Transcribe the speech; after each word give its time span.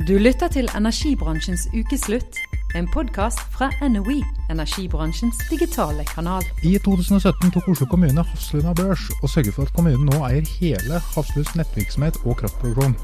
Du 0.00 0.14
lytter 0.18 0.48
til 0.48 0.70
energibransjens 0.72 1.66
ukeslutt, 1.76 2.38
en 2.74 2.86
podkast 2.94 3.42
fra 3.52 3.66
NOE, 3.84 4.22
energibransjens 4.50 5.36
digitale 5.50 6.06
kanal. 6.08 6.46
I 6.64 6.78
2017 6.80 7.52
tok 7.52 7.68
Oslo 7.68 7.86
kommune 7.90 8.24
Hafslund 8.24 8.70
av 8.70 8.78
børs, 8.80 9.04
og 9.20 9.28
sørget 9.28 9.52
for 9.52 9.68
at 9.68 9.74
kommunen 9.76 10.08
nå 10.08 10.22
eier 10.30 10.48
hele 10.48 11.02
Hafslunds 11.10 11.52
nettvirksomhet 11.60 12.16
og 12.24 12.40
kraftproduksjon. 12.40 12.96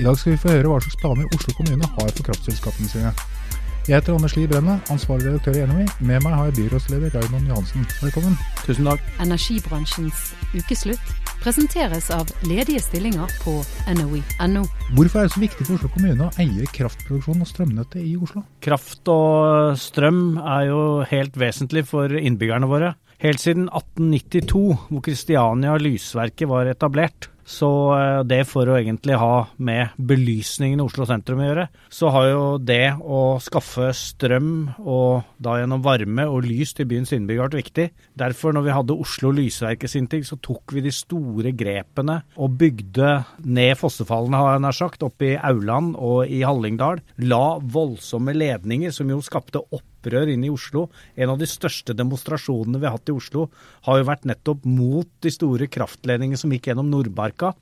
I 0.00 0.08
dag 0.08 0.16
skal 0.16 0.32
vi 0.32 0.40
få 0.46 0.54
høre 0.54 0.72
hva 0.72 0.80
slags 0.80 0.96
planer 1.04 1.36
Oslo 1.36 1.58
kommune 1.60 1.92
har 1.98 2.08
for 2.16 2.30
kraftselskapene 2.30 2.88
sine. 2.94 3.12
Jeg 3.84 3.98
heter 3.98 4.14
Anders 4.16 4.32
Lie 4.32 4.48
Brenne, 4.48 4.78
ansvarlig 4.88 5.26
redaktør 5.26 5.58
i 5.58 5.64
NOE. 5.68 5.84
Med 6.08 6.22
meg 6.24 6.32
har 6.32 6.46
jeg 6.48 6.54
byrådsleder 6.56 7.10
Raymond 7.18 7.50
Johansen. 7.50 7.82
Velkommen. 8.00 8.38
Tusen 8.64 8.86
takk. 8.88 9.02
Energibransjens 9.20 10.22
ukeslutt 10.56 11.10
presenteres 11.42 12.08
av 12.16 12.32
ledige 12.48 12.80
stillinger 12.80 13.28
på 13.42 13.58
NOE.no. 13.98 14.62
Hvorfor 14.96 15.20
er 15.20 15.28
det 15.28 15.34
så 15.34 15.42
viktig 15.42 15.66
for 15.66 15.76
Oslo 15.76 15.90
kommune 15.92 16.30
å 16.30 16.32
eie 16.40 16.70
kraftproduksjon 16.78 17.44
og 17.44 17.50
strømnettet 17.50 18.00
i 18.00 18.14
Oslo? 18.16 18.46
Kraft 18.64 19.12
og 19.12 19.76
strøm 19.76 20.40
er 20.40 20.70
jo 20.70 20.80
helt 21.12 21.36
vesentlig 21.44 21.84
for 21.92 22.16
innbyggerne 22.16 22.70
våre. 22.72 22.94
Helt 23.20 23.44
siden 23.44 23.68
1892, 23.68 24.64
hvor 24.88 25.04
Kristiania 25.04 25.76
Lysverket 25.76 26.48
var 26.48 26.72
etablert, 26.72 27.28
så 27.44 27.70
eh, 27.96 28.20
det 28.28 28.42
for 28.48 28.68
å 28.68 28.76
egentlig 28.78 29.18
ha 29.20 29.46
med 29.56 29.94
belysningen 29.96 30.80
i 30.80 30.84
Oslo 30.84 31.06
sentrum 31.08 31.42
å 31.42 31.48
gjøre, 31.48 31.66
så 31.92 32.10
har 32.14 32.28
jo 32.30 32.44
det 32.58 32.96
å 33.00 33.20
skaffe 33.44 33.90
strøm, 33.96 34.52
og 34.80 35.24
da 35.42 35.58
gjennom 35.60 35.84
varme 35.84 36.26
og 36.30 36.48
lys 36.48 36.74
til 36.76 36.88
byens 36.90 37.14
innbyggere 37.14 37.48
vært 37.48 37.60
viktig. 37.60 37.88
Derfor, 38.20 38.56
når 38.56 38.66
vi 38.66 38.76
hadde 38.78 38.98
Oslo 39.04 39.32
Lysverket 39.34 39.92
sin 39.92 40.08
tid, 40.10 40.26
så 40.28 40.40
tok 40.42 40.74
vi 40.76 40.84
de 40.84 40.92
store 40.94 41.54
grepene 41.56 42.20
og 42.34 42.58
bygde 42.60 43.16
ned 43.44 43.76
fossefallene, 43.80 44.40
har 44.40 44.56
jeg 44.56 44.66
nær 44.66 44.78
sagt, 44.80 45.06
oppe 45.06 45.32
i 45.32 45.40
Auland 45.40 45.94
og 46.00 46.30
i 46.30 46.42
Hallingdal. 46.46 47.04
La 47.28 47.58
voldsomme 47.58 48.34
ledninger, 48.36 48.94
som 48.94 49.10
jo 49.12 49.20
skapte 49.24 49.62
opp 49.64 49.84
opprør 50.04 50.32
inne 50.32 50.48
i 50.48 50.52
Oslo. 50.52 50.88
En 51.16 51.32
av 51.32 51.40
de 51.40 51.48
største 51.48 51.96
demonstrasjonene 51.96 52.80
vi 52.80 52.88
har 52.88 52.98
hatt 52.98 53.08
i 53.08 53.16
Oslo, 53.16 53.48
har 53.88 54.00
jo 54.00 54.08
vært 54.10 54.28
nettopp 54.28 54.64
mot 54.68 55.08
de 55.24 55.32
store 55.32 55.68
kraftledningene 55.68 56.40
som 56.40 56.52
gikk 56.52 56.70
gjennom 56.70 56.90
Nordmarka. 56.92 57.54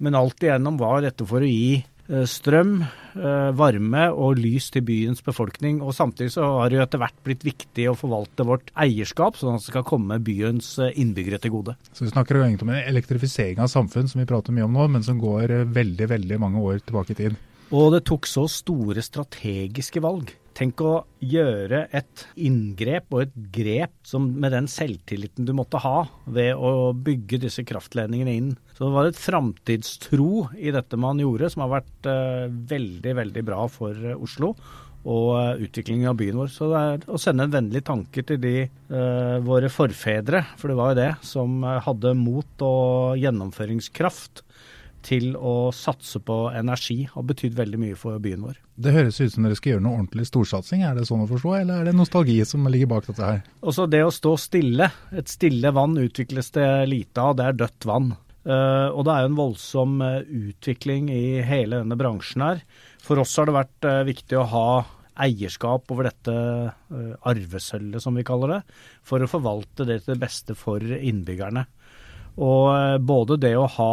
Men 0.00 0.18
alt 0.18 0.42
igjennom 0.42 0.78
var 0.80 1.02
dette 1.04 1.26
for 1.28 1.42
å 1.42 1.48
gi 1.48 1.82
eh, 1.82 2.24
strøm, 2.30 2.78
eh, 2.80 3.50
varme 3.52 4.06
og 4.14 4.38
lys 4.40 4.70
til 4.72 4.86
byens 4.86 5.20
befolkning. 5.26 5.82
Og 5.84 5.92
samtidig 5.96 6.32
så 6.36 6.46
har 6.60 6.70
det 6.70 6.78
jo 6.78 6.86
etter 6.86 7.02
hvert 7.02 7.20
blitt 7.26 7.44
viktig 7.44 7.90
å 7.90 7.98
forvalte 7.98 8.46
vårt 8.48 8.72
eierskap, 8.80 9.36
sånn 9.36 9.58
at 9.58 9.66
det 9.66 9.72
skal 9.74 9.86
komme 9.90 10.20
byens 10.24 10.72
eh, 10.78 10.94
innbyggere 11.02 11.42
til 11.42 11.56
gode. 11.58 11.76
Så 11.92 12.06
Vi 12.06 12.14
snakker 12.14 12.38
jo 12.38 12.46
egentlig 12.46 12.68
om 12.68 12.74
en 12.76 12.82
elektrifisering 12.86 13.60
av 13.60 13.72
samfunn 13.72 14.08
som 14.08 14.22
vi 14.22 14.30
prater 14.30 14.56
mye 14.56 14.68
om 14.70 14.78
nå, 14.78 14.88
men 14.96 15.04
som 15.04 15.20
går 15.20 15.58
veldig 15.68 16.12
veldig 16.16 16.40
mange 16.40 16.64
år 16.64 16.80
tilbake 16.86 17.16
i 17.16 17.22
tid. 17.24 17.40
Og 17.70 17.92
det 17.94 18.06
tok 18.08 18.26
så 18.26 18.48
store 18.50 19.02
strategiske 19.04 20.00
valg. 20.02 20.32
Tenk 20.56 20.82
å 20.82 20.92
gjøre 21.22 21.84
et 21.94 22.24
inngrep 22.42 23.14
og 23.14 23.22
et 23.22 23.36
grep 23.54 23.92
som 24.06 24.26
med 24.42 24.52
den 24.54 24.66
selvtilliten 24.70 25.46
du 25.48 25.54
måtte 25.56 25.80
ha 25.82 26.04
ved 26.26 26.58
å 26.58 26.90
bygge 26.92 27.40
disse 27.46 27.64
kraftledningene 27.66 28.34
inn. 28.34 28.50
Så 28.74 28.86
det 28.86 28.92
var 28.96 29.08
et 29.08 29.20
framtidstro 29.20 30.48
i 30.58 30.74
dette 30.74 30.98
man 31.00 31.22
gjorde, 31.22 31.52
som 31.52 31.64
har 31.64 31.74
vært 31.78 32.10
uh, 32.10 32.46
veldig, 32.50 33.16
veldig 33.22 33.44
bra 33.46 33.64
for 33.72 33.94
uh, 33.94 34.18
Oslo 34.18 34.52
og 35.00 35.28
uh, 35.32 35.62
utviklingen 35.62 36.10
av 36.10 36.18
byen 36.20 36.42
vår. 36.42 36.52
Så 36.52 36.68
det 36.72 36.82
er 36.82 37.08
å 37.08 37.20
sende 37.20 37.46
en 37.46 37.54
vennlig 37.54 37.84
tanke 37.86 38.26
til 38.26 38.42
de 38.42 38.54
våre 39.46 39.70
forfedre, 39.72 40.42
for 40.58 40.68
det 40.68 40.76
var 40.76 40.90
jo 40.90 40.98
det, 40.98 41.10
som 41.24 41.62
hadde 41.62 42.10
mot 42.18 42.64
og 42.66 43.20
gjennomføringskraft 43.22 44.42
til 45.06 45.34
å 45.36 45.70
satse 45.74 46.20
på 46.24 46.36
energi 46.56 47.04
har 47.12 47.26
betydd 47.26 47.56
veldig 47.58 47.80
mye 47.80 47.98
for 47.98 48.20
byen 48.22 48.46
vår. 48.46 48.58
Det 48.80 48.94
høres 48.94 49.20
ut 49.20 49.34
som 49.34 49.46
dere 49.46 49.58
skal 49.58 49.74
gjøre 49.74 49.84
noe 49.84 49.98
ordentlig 49.98 50.26
storsatsing, 50.28 50.84
er 50.86 50.96
det 50.96 51.06
sånn 51.08 51.24
å 51.24 51.28
forstå, 51.30 51.54
eller 51.60 51.80
er 51.80 51.90
det 51.90 51.96
nostalgi 51.96 52.38
som 52.48 52.68
ligger 52.70 52.90
bak 52.94 53.08
dette 53.10 53.26
her? 53.26 53.42
Også 53.60 53.86
det 53.90 54.02
å 54.06 54.14
stå 54.14 54.34
stille. 54.40 54.90
Et 55.16 55.30
stille 55.30 55.72
vann 55.76 55.98
utvikles 56.00 56.52
det 56.56 56.68
lite 56.90 57.24
av, 57.24 57.36
det 57.38 57.48
er 57.48 57.62
dødt 57.64 57.88
vann. 57.88 58.12
Uh, 58.40 58.88
og 58.96 59.04
det 59.04 59.12
er 59.12 59.26
jo 59.26 59.28
en 59.28 59.36
voldsom 59.36 59.98
uh, 60.00 60.22
utvikling 60.24 61.10
i 61.12 61.42
hele 61.44 61.82
denne 61.82 61.98
bransjen 62.00 62.44
her. 62.46 62.62
For 63.04 63.20
oss 63.20 63.36
har 63.36 63.50
det 63.50 63.56
vært 63.58 63.88
uh, 63.88 64.00
viktig 64.08 64.38
å 64.40 64.46
ha 64.48 64.68
eierskap 65.20 65.90
over 65.92 66.06
dette 66.06 66.32
arvesølvet, 67.28 68.00
som 68.00 68.16
vi 68.16 68.24
kaller 68.24 68.54
det, 68.54 68.60
for 69.04 69.20
å 69.20 69.28
forvalte 69.28 69.84
det 69.84 69.98
til 70.00 70.14
det 70.14 70.22
beste 70.22 70.54
for 70.56 70.80
innbyggerne. 70.80 71.66
Og 72.40 72.70
eh, 72.72 72.96
både 73.04 73.36
det 73.40 73.52
å 73.58 73.68
ha 73.68 73.92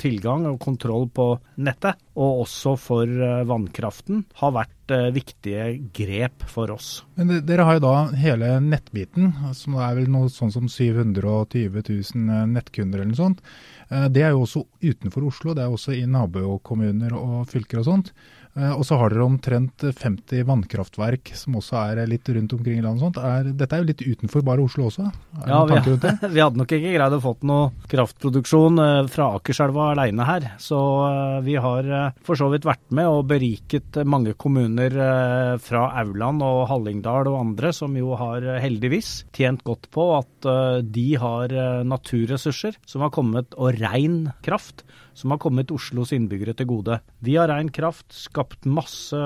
tilgang 0.00 0.46
og 0.48 0.60
kontroll 0.62 1.08
på 1.12 1.26
nettet, 1.60 2.00
og 2.16 2.44
også 2.46 2.74
for 2.80 3.10
eh, 3.10 3.42
vannkraften, 3.48 4.22
har 4.40 4.54
vært 4.56 4.94
eh, 4.94 5.10
viktige 5.12 5.66
grep 5.96 6.46
for 6.48 6.72
oss. 6.72 7.02
Men 7.18 7.42
Dere 7.44 7.66
har 7.68 7.78
jo 7.78 7.84
da 7.84 7.94
hele 8.20 8.54
nettbiten, 8.64 9.34
som 9.58 9.76
er 9.76 9.98
vel 9.98 10.08
noe 10.12 10.32
sånn 10.32 10.54
som 10.54 10.70
720 10.70 11.82
000 11.82 12.48
nettkunder 12.54 13.02
eller 13.02 13.12
noe 13.12 13.20
sånt. 13.20 13.44
Det 13.84 14.22
er 14.24 14.32
jo 14.32 14.46
også 14.46 14.62
utenfor 14.80 15.26
Oslo, 15.28 15.52
det 15.54 15.66
er 15.66 15.74
også 15.74 15.92
i 15.92 16.06
nabokommuner 16.08 17.12
og 17.18 17.44
fylker 17.50 17.82
og 17.82 17.86
sånt. 17.90 18.14
Eh, 18.54 18.70
og 18.70 18.84
så 18.86 18.98
har 19.00 19.10
dere 19.10 19.26
omtrent 19.26 19.82
50 19.82 20.44
vannkraftverk 20.46 21.32
som 21.34 21.56
også 21.58 21.78
er 21.80 22.04
litt 22.10 22.28
rundt 22.30 22.54
omkring 22.54 22.78
i 22.78 22.84
landet. 22.84 23.02
og 23.02 23.08
sånt. 23.08 23.18
Er, 23.18 23.50
dette 23.50 23.74
er 23.74 23.82
jo 23.82 23.88
litt 23.88 24.04
utenfor 24.04 24.44
bare 24.46 24.62
Oslo 24.62 24.86
også? 24.90 25.08
Er 25.42 25.50
ja, 25.50 25.60
vi, 25.66 25.96
vi, 26.36 26.42
hadde 26.42 26.60
nok 26.60 26.74
ikke 26.76 26.94
greid 26.94 27.16
å 27.16 27.22
fått 27.24 27.46
noe 27.48 27.72
kraftproduksjon 27.90 28.82
eh, 28.84 29.00
fra 29.10 29.32
Akerselva 29.40 29.90
alene 29.94 30.28
her. 30.28 30.48
Så 30.62 30.80
eh, 31.08 31.40
vi 31.46 31.58
har 31.58 31.90
for 32.24 32.38
så 32.38 32.48
vidt 32.52 32.68
vært 32.68 32.84
med 32.94 33.10
og 33.10 33.26
beriket 33.30 33.98
mange 34.06 34.34
kommuner 34.38 34.94
fra 35.62 35.84
Auland 36.00 36.42
og 36.44 36.64
Hallingdal 36.70 37.28
og 37.30 37.38
andre, 37.40 37.72
som 37.74 37.94
jo 37.98 38.14
har 38.18 38.44
heldigvis 38.62 39.24
tjent 39.34 39.64
godt 39.66 39.88
på 39.94 40.06
at 40.16 40.48
de 40.94 41.06
har 41.20 41.52
naturressurser 41.86 42.76
som 42.88 43.04
har 43.04 43.12
kommet, 43.14 43.54
og 43.56 43.78
rein 43.80 44.28
kraft 44.44 44.84
som 45.14 45.32
har 45.32 45.40
kommet 45.42 45.72
Oslos 45.74 46.12
innbyggere 46.14 46.54
til 46.58 46.68
gode. 46.70 46.98
Vi 47.24 47.36
har 47.38 47.50
rein 47.50 47.70
kraft, 47.74 48.10
skapt 48.14 48.66
masse 48.66 49.18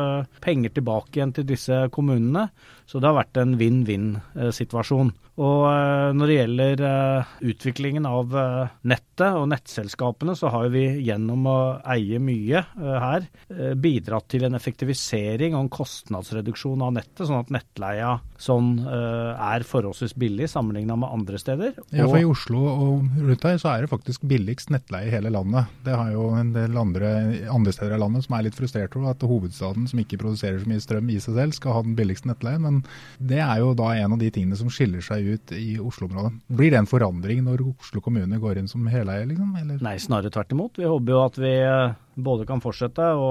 penger 0.45 0.75
tilbake 0.77 1.19
igjen 1.19 1.35
til 1.37 1.49
disse 1.49 1.87
kommunene, 1.95 2.49
så 2.89 3.01
det 3.01 3.11
har 3.11 3.19
vært 3.19 3.41
en 3.43 3.57
vinn-vinn-situasjon. 3.61 5.13
Og 5.39 5.65
eh, 5.71 6.11
når 6.19 6.31
det 6.31 6.37
gjelder 6.37 6.81
eh, 6.89 7.35
utviklingen 7.53 8.07
av 8.11 8.33
eh, 8.35 8.73
nettet 8.91 9.37
og 9.39 9.47
nettselskapene, 9.53 10.35
så 10.39 10.51
har 10.51 10.71
vi 10.73 10.85
gjennom 11.07 11.47
å 11.47 11.59
eie 11.95 12.19
mye 12.23 12.65
her 12.79 13.27
bidratt 13.79 14.29
til 14.33 14.47
en 14.47 14.57
effektivisering 14.59 15.55
og 15.55 15.65
en 15.65 15.71
kostnadsreduksjon 15.73 16.83
av 16.87 16.95
nettet, 16.97 17.25
sånn 17.27 17.41
at 17.41 17.53
nettleia 17.55 18.17
sånn 18.39 18.69
er 18.87 19.65
forholdsvis 19.67 20.15
billig 20.19 20.47
sammenligna 20.51 20.95
med 21.01 21.11
andre 21.11 21.41
steder. 21.43 21.73
Ja, 21.91 22.07
for 22.07 22.21
i 22.21 22.27
Oslo 22.29 22.61
og 22.71 23.19
rundt 23.19 23.47
her 23.47 23.59
så 23.59 23.73
er 23.73 23.85
det 23.85 23.91
faktisk 23.91 24.27
billigst 24.31 24.71
nettleie 24.71 25.09
i 25.09 25.13
hele 25.13 25.33
landet. 25.35 25.71
Det 25.87 25.97
har 25.99 26.13
jo 26.15 26.29
en 26.39 26.53
del 26.55 26.79
andre, 26.79 27.11
andre 27.51 27.75
steder 27.75 27.97
av 27.97 28.05
landet 28.05 28.29
som 28.29 28.39
er 28.39 28.47
litt 28.47 28.59
frustrert 28.59 28.95
over 28.99 29.11
at 29.13 29.27
hovedstaden, 29.27 29.89
som 29.91 30.03
ikke 30.03 30.21
produserer 30.23 30.63
så 30.63 30.71
mye 30.71 30.85
strøm 30.85 31.11
i 31.11 31.19
seg 31.23 31.39
selv, 31.41 31.59
skal 31.59 31.79
ha 31.81 31.85
den 31.89 31.99
billigste 31.99 32.31
nettleien. 32.31 32.63
Men 32.63 32.78
det 33.19 33.41
er 33.45 33.63
jo 33.63 33.73
da 33.79 33.93
en 33.99 34.17
av 34.17 34.21
de 34.21 34.31
tingene 34.35 34.59
som 34.59 34.71
skiller 34.73 35.05
seg 35.05 35.33
ut 35.35 35.55
i 35.57 35.77
Oslo-området. 35.81 36.33
Blir 36.59 36.73
det 36.75 36.83
en 36.83 36.91
forandring 36.91 37.45
når 37.47 37.65
Oslo 37.71 38.03
kommune 38.05 38.41
går 38.41 38.61
inn 38.61 38.69
som 38.71 38.87
heleier, 38.91 39.27
liksom? 39.29 39.55
Eller? 39.61 39.81
Nei, 39.85 39.97
snarere 40.03 40.33
tvert 40.35 40.55
imot. 40.55 40.79
Vi 40.79 40.89
håper 40.89 41.15
jo 41.15 41.23
at 41.23 41.39
vi 41.41 41.55
eh, 41.63 41.97
både 42.19 42.47
kan 42.49 42.63
fortsette 42.63 43.09
å 43.19 43.31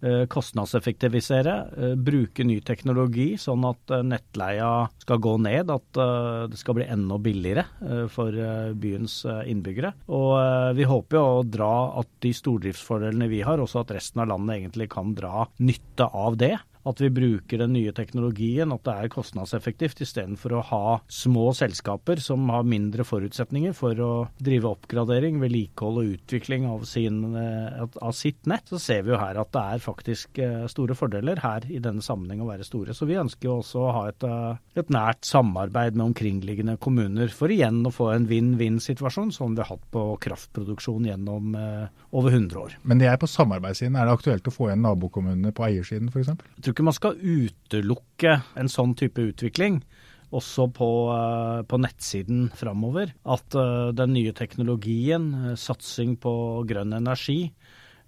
eh, 0.00 0.24
kostnadseffektivisere, 0.32 1.54
eh, 1.76 1.94
bruke 1.96 2.46
ny 2.46 2.58
teknologi 2.66 3.34
sånn 3.40 3.66
at 3.68 3.94
nettleia 4.04 4.72
skal 5.04 5.22
gå 5.22 5.36
ned, 5.44 5.72
at 5.72 6.02
det 6.50 6.58
skal 6.60 6.78
bli 6.78 6.86
enda 6.90 7.18
billigere 7.20 7.64
for 8.12 8.34
byens 8.80 9.20
innbyggere. 9.26 9.92
Og 10.14 10.76
vi 10.76 10.86
håper 10.88 11.18
jo 11.18 11.24
å 11.24 11.46
dra 11.46 11.72
at 12.00 12.10
de 12.24 12.32
stordriftsfordelene 12.36 13.28
vi 13.30 13.42
har, 13.46 13.60
også 13.60 13.82
at 13.84 13.92
resten 13.96 14.24
av 14.24 14.30
landet 14.32 14.58
egentlig 14.58 14.88
kan 14.92 15.12
dra 15.16 15.46
nytte 15.60 16.08
av 16.08 16.38
det 16.40 16.54
at 16.88 17.00
vi 17.00 17.10
bruker 17.12 17.60
den 17.60 17.72
nye 17.76 17.92
teknologien, 17.96 18.72
at 18.74 18.84
det 18.86 18.94
er 18.94 19.12
kostnadseffektivt, 19.12 20.02
istedenfor 20.04 20.58
å 20.58 20.64
ha 20.70 20.84
små 21.08 21.50
selskaper 21.56 22.20
som 22.22 22.48
har 22.52 22.66
mindre 22.68 23.06
forutsetninger 23.08 23.74
for 23.76 24.00
å 24.04 24.10
drive 24.44 24.68
oppgradering, 24.74 25.40
vedlikehold 25.42 26.02
og 26.02 26.12
utvikling 26.18 26.66
av, 26.68 26.84
sin, 26.88 27.22
eh, 27.40 27.84
av, 27.84 28.12
sitt 28.16 28.44
nett. 28.50 28.68
Så 28.68 28.80
ser 28.82 29.04
vi 29.04 29.14
jo 29.14 29.20
her 29.20 29.40
at 29.40 29.52
det 29.54 29.64
er 29.74 29.84
faktisk 29.84 30.40
eh, 30.44 30.66
store 30.70 30.96
fordeler 30.98 31.40
her 31.44 31.64
i 31.72 31.80
denne 31.82 32.04
sammenheng 32.04 32.44
å 32.44 32.50
være 32.50 32.66
store. 32.68 32.96
Så 32.96 33.08
vi 33.08 33.18
ønsker 33.20 33.48
jo 33.48 33.58
også 33.62 33.84
å 33.84 33.94
ha 33.96 34.04
et, 34.12 34.28
eh, 34.28 34.60
et 34.80 34.92
nært 34.92 35.24
samarbeid 35.28 35.96
med 35.96 36.10
omkringliggende 36.10 36.76
kommuner 36.84 37.32
for 37.32 37.52
igjen 37.52 37.82
å 37.88 37.94
få 37.94 38.10
en 38.14 38.28
vinn-vinn-situasjon 38.28 39.32
som 39.34 39.56
vi 39.56 39.64
har 39.64 39.72
hatt 39.72 39.88
på 39.94 40.04
kraftproduksjon 40.24 41.08
gjennom 41.08 41.54
over 42.14 42.32
100 42.34 42.58
år. 42.58 42.74
Men 42.82 43.00
det 43.00 43.08
er 43.10 43.18
på 43.20 43.28
samarbeidssiden. 43.30 43.96
Er 43.98 44.08
det 44.08 44.16
aktuelt 44.18 44.48
å 44.48 44.52
få 44.54 44.68
igjen 44.68 44.84
nabokommunene 44.84 45.52
på 45.54 45.66
eiersiden 45.66 46.10
f.eks.? 46.12 46.32
Ikke 46.74 46.86
man 46.86 46.96
skal 46.96 47.16
utelukke 47.20 48.40
en 48.58 48.70
sånn 48.70 48.96
type 48.98 49.22
utvikling 49.30 49.80
også 50.34 50.66
på, 50.74 50.90
eh, 51.14 51.62
på 51.62 51.78
nettsiden 51.78 52.48
framover. 52.58 53.12
At 53.22 53.54
uh, 53.54 53.92
den 53.94 54.14
nye 54.16 54.32
teknologien, 54.34 55.28
uh, 55.34 55.54
satsing 55.54 56.16
på 56.18 56.34
grønn 56.66 56.96
energi, 56.96 57.52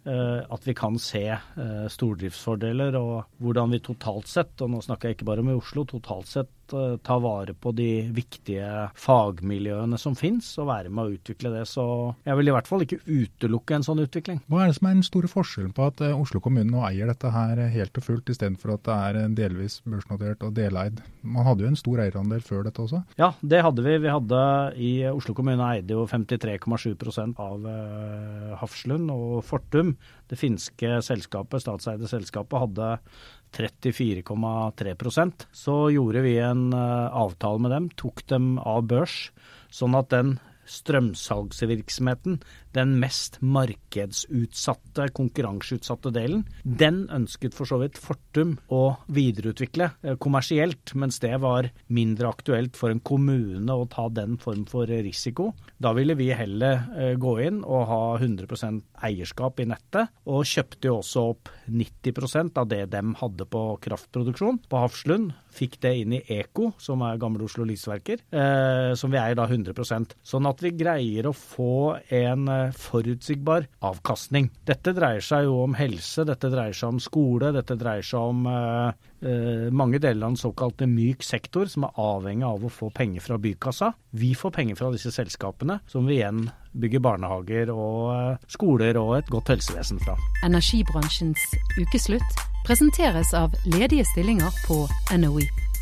eh, 0.07 0.41
at 0.43 0.67
vi 0.67 0.75
kan 0.75 0.99
se 1.03 1.25
eh, 1.35 1.87
stordriftsfordeler 1.93 2.97
og 2.99 3.41
hvordan 3.43 3.75
vi 3.75 3.83
totalt 3.85 4.31
sett, 4.31 4.55
og 4.63 4.73
nå 4.73 4.83
snakker 4.85 5.11
jeg 5.11 5.19
ikke 5.19 5.31
bare 5.31 5.43
om 5.45 5.51
i 5.53 5.59
Oslo, 5.59 5.87
totalt 5.89 6.31
sett 6.31 6.51
Eh, 6.51 6.56
ta 7.07 7.19
vare 7.23 7.55
på 7.55 7.73
de 7.77 8.07
viktige 8.15 8.67
fagmiljøene 8.99 9.99
som 10.01 10.17
finnes, 10.19 10.49
og 10.61 10.71
være 10.71 10.93
med 10.93 11.05
å 11.05 11.17
utvikle 11.17 11.53
det. 11.55 11.65
Så 11.71 11.85
jeg 12.27 12.39
vil 12.39 12.51
i 12.51 12.55
hvert 12.57 12.71
fall 12.71 12.85
ikke 12.87 13.01
utelukke 13.05 13.77
en 13.77 13.87
sånn 13.87 14.03
utvikling. 14.05 14.41
Hva 14.51 14.65
er 14.65 14.73
det 14.73 14.79
som 14.79 14.89
er 14.91 14.97
den 14.99 15.07
store 15.07 15.31
forskjellen 15.31 15.75
på 15.77 15.87
at 15.87 16.03
eh, 16.05 16.17
Oslo 16.17 16.41
kommune 16.45 16.69
nå 16.71 16.83
eier 16.89 17.11
dette 17.11 17.31
her 17.33 17.63
helt 17.73 18.01
og 18.01 18.07
fullt, 18.07 18.33
istedenfor 18.33 18.77
at 18.77 18.85
det 18.89 18.99
er 19.09 19.37
delvis 19.37 19.79
børsnotert 19.87 20.45
og 20.47 20.57
deleid? 20.57 21.03
Man 21.23 21.47
hadde 21.49 21.67
jo 21.67 21.73
en 21.73 21.81
stor 21.81 22.03
eierandel 22.05 22.45
før 22.45 22.67
dette 22.67 22.83
også? 22.85 23.03
Ja, 23.21 23.33
det 23.41 23.63
hadde 23.67 23.87
vi. 23.87 23.97
Vi 24.03 24.13
hadde 24.13 24.43
i 24.77 24.93
Oslo 25.11 25.37
kommune 25.37 25.73
eide 25.77 25.97
jo 25.97 26.07
53,7 26.11 27.37
av 27.43 27.67
Hafslund 28.61 29.11
og 29.13 29.43
Fortum. 29.47 29.95
Det 30.27 30.39
finske 30.41 31.01
selskapet, 31.07 31.63
statseide 31.63 32.09
selskapet, 32.11 32.59
hadde 32.67 32.93
34,3% 33.57 35.47
Så 35.53 35.77
gjorde 35.95 36.21
vi 36.27 36.37
en 36.45 36.69
uh, 36.75 37.09
avtale 37.09 37.63
med 37.63 37.71
dem, 37.73 37.89
tok 37.97 38.27
dem 38.31 38.59
av 38.61 38.85
børs, 38.91 39.31
sånn 39.73 39.97
at 39.99 40.13
den 40.13 40.37
strømsalgsvirksomheten, 40.71 42.41
den 42.77 42.97
mest 43.01 43.39
markedsutsatte, 43.41 45.09
konkurranseutsatte 45.17 46.13
delen, 46.15 46.45
den 46.65 47.05
ønsket 47.15 47.57
for 47.57 47.69
så 47.69 47.81
vidt 47.81 48.01
Fortum 48.01 48.57
å 48.73 48.99
videreutvikle 49.13 49.91
eh, 50.03 50.19
kommersielt, 50.21 50.93
mens 50.99 51.21
det 51.23 51.35
var 51.43 51.71
mindre 51.89 52.31
aktuelt 52.33 52.77
for 52.77 52.93
en 52.93 53.01
kommune 53.01 53.73
å 53.73 53.89
ta 53.91 54.09
den 54.13 54.37
form 54.43 54.67
for 54.69 54.91
risiko. 54.91 55.53
Da 55.83 55.95
ville 55.97 56.17
vi 56.19 56.31
heller 56.37 56.85
eh, 56.97 57.15
gå 57.21 57.39
inn 57.47 57.63
og 57.65 57.89
ha 57.91 58.03
100% 58.19 58.83
eierskap 59.07 59.63
i 59.63 59.69
nettet, 59.71 60.13
og 60.29 60.47
kjøpte 60.49 60.91
jo 60.91 61.01
også 61.01 61.27
opp 61.33 61.53
90% 61.71 62.61
av 62.61 62.69
det 62.71 62.85
de 62.93 63.03
hadde 63.21 63.49
på 63.51 63.65
kraftproduksjon 63.87 64.63
på 64.69 64.85
Hafslund. 64.85 65.33
Fikk 65.57 65.79
det 65.83 65.93
inn 66.03 66.15
i 66.17 66.23
Eko, 66.37 66.73
som 66.83 67.03
er 67.07 67.21
Gamle 67.21 67.47
Oslo 67.47 67.65
Lysverker, 67.69 68.21
eh, 68.29 68.93
som 68.99 69.13
vi 69.13 69.21
eier 69.21 69.37
da 69.39 69.47
100% 69.49 70.17
Sånn 70.27 70.49
at 70.49 70.61
vi 70.65 70.73
greier 70.77 71.29
å 71.29 71.35
få 71.37 71.97
en 72.13 72.49
eh, 72.53 72.77
forutsigbar 72.77 73.69
avkastning. 73.87 74.51
Dette 74.69 74.93
dreier 74.97 75.25
seg 75.25 75.47
jo 75.47 75.63
om 75.65 75.77
helse, 75.79 76.27
dette 76.29 76.51
dreier 76.53 76.77
seg 76.77 76.97
om 76.97 77.03
skole, 77.03 77.53
dette 77.57 77.79
dreier 77.79 78.05
seg 78.07 78.35
om 78.35 78.47
eh, 78.51 79.07
eh, 79.23 79.67
mange 79.71 80.01
deler 80.03 80.27
av 80.27 80.35
den 80.35 80.41
såkalte 80.41 80.89
myk 80.91 81.25
sektor, 81.27 81.71
som 81.73 81.89
er 81.89 82.03
avhengig 82.03 82.49
av 82.49 82.67
å 82.67 82.73
få 82.73 82.91
penger 82.95 83.25
fra 83.25 83.41
bykassa. 83.41 83.93
Vi 84.17 84.35
får 84.37 84.55
penger 84.59 84.79
fra 84.79 84.93
disse 84.95 85.15
selskapene, 85.15 85.81
som 85.91 86.09
vi 86.09 86.21
igjen 86.21 86.47
bygger 86.81 87.03
barnehager 87.05 87.73
og 87.75 88.01
eh, 88.15 88.51
skoler 88.53 88.99
og 89.01 89.17
et 89.19 89.31
godt 89.33 89.55
helsevesen 89.55 90.01
fra. 90.05 90.17
Energibransjens 90.47 91.43
ukeslutt 91.81 92.45
presenteres 92.67 93.33
av 93.37 93.55
ledige 93.69 94.07
stillinger 94.13 94.65
på 94.67 94.85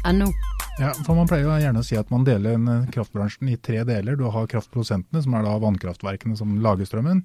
NOE.no. 0.05 0.33
Ja, 0.75 0.89
for 1.07 1.15
Man 1.15 1.29
pleier 1.31 1.47
jo 1.47 1.55
gjerne 1.55 1.83
å 1.85 1.87
si 1.87 1.95
at 1.95 2.09
man 2.11 2.25
deler 2.27 2.57
eh, 2.59 2.87
kraftbransjen 2.91 3.47
i 3.53 3.57
tre 3.63 3.85
deler. 3.87 4.17
Du 4.19 4.25
har 4.35 4.49
kraftprodusentene, 4.51 5.21
som 5.23 5.37
er 5.39 5.45
da 5.47 5.53
vannkraftverkene 5.63 6.35
som 6.39 6.57
lager 6.65 6.89
strømmen. 6.89 7.21